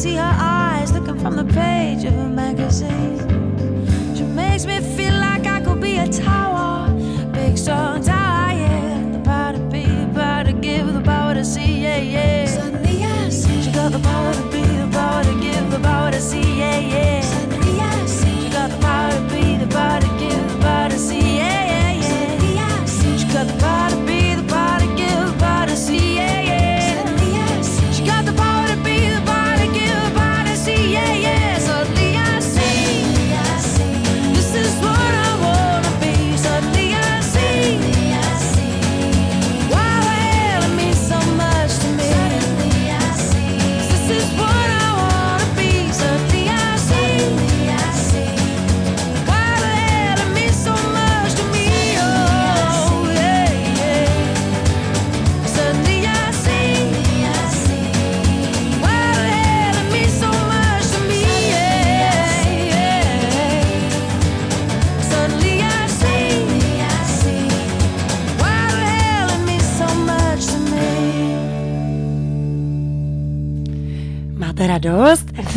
[0.06, 0.55] See her eyes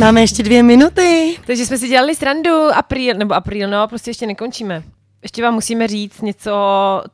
[0.00, 1.38] Máme ještě dvě minuty.
[1.46, 4.82] Takže jsme si dělali srandu apríl, nebo apríl, no, prostě ještě nekončíme.
[5.22, 6.52] Ještě vám musíme říct něco,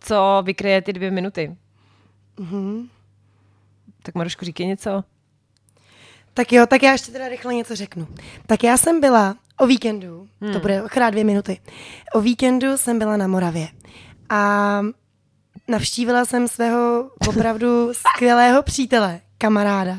[0.00, 1.56] co vykryje ty dvě minuty.
[2.40, 2.88] Mhm.
[4.02, 5.04] Tak Marušku, říkej něco.
[6.34, 8.06] Tak jo, tak já ještě teda rychle něco řeknu.
[8.46, 10.52] Tak já jsem byla o víkendu, hmm.
[10.52, 11.60] to bude akorát dvě minuty,
[12.14, 13.68] o víkendu jsem byla na Moravě
[14.28, 14.80] a
[15.68, 19.96] navštívila jsem svého opravdu skvělého přítele, kamaráda,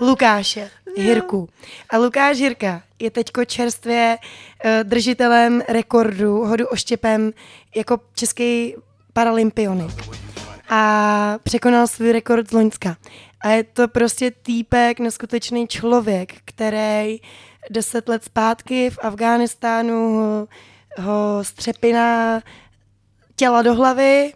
[0.00, 1.48] Lukáše Hirku.
[1.90, 7.32] A Lukáš Hirka je teďko čerstvě uh, držitelem rekordu hodu oštěpem
[7.76, 8.74] jako český
[9.12, 9.94] paralympionik.
[10.68, 12.96] A překonal svůj rekord z Loňska.
[13.40, 17.20] A je to prostě týpek, neskutečný člověk, který
[17.70, 20.48] deset let zpátky v Afghánistánu ho,
[20.98, 22.40] ho střepina
[23.42, 24.32] těla do hlavy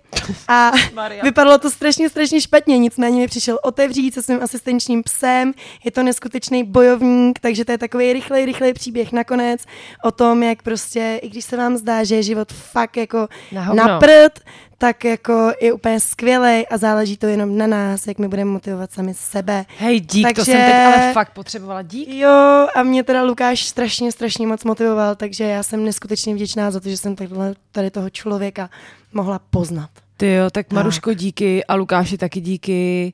[0.48, 0.72] a
[1.22, 2.78] vypadalo to strašně, strašně špatně.
[2.78, 5.52] Nicméně mi přišel otevřít se svým asistenčním psem.
[5.84, 9.60] Je to neskutečný bojovník, takže to je takový rychlej, rychlej příběh nakonec
[10.04, 13.62] o tom, jak prostě, i když se vám zdá, že je život fakt jako Na
[13.62, 13.86] hovno.
[13.86, 14.40] na prd,
[14.78, 18.92] tak jako je úplně skvělý a záleží to jenom na nás, jak my budeme motivovat
[18.92, 19.64] sami sebe.
[19.78, 20.40] Hej, dík, takže...
[20.40, 21.82] to jsem teď ale fakt potřebovala.
[21.82, 22.08] Dík.
[22.08, 26.80] Jo, a mě teda Lukáš strašně, strašně moc motivoval, takže já jsem neskutečně vděčná za
[26.80, 28.70] to, že jsem takhle, tady toho člověka
[29.12, 29.90] mohla poznat.
[30.16, 33.12] Ty jo, tak Maruško díky a Lukáši taky díky.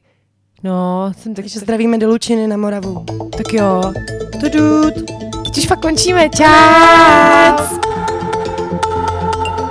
[0.62, 1.44] No, jsem tak...
[1.44, 3.04] Takže zdravíme do Lučiny na Moravu.
[3.36, 3.82] Tak jo.
[4.40, 4.94] Tudut.
[5.44, 6.28] Teď už fakt končíme.
[6.28, 8.11] Čau!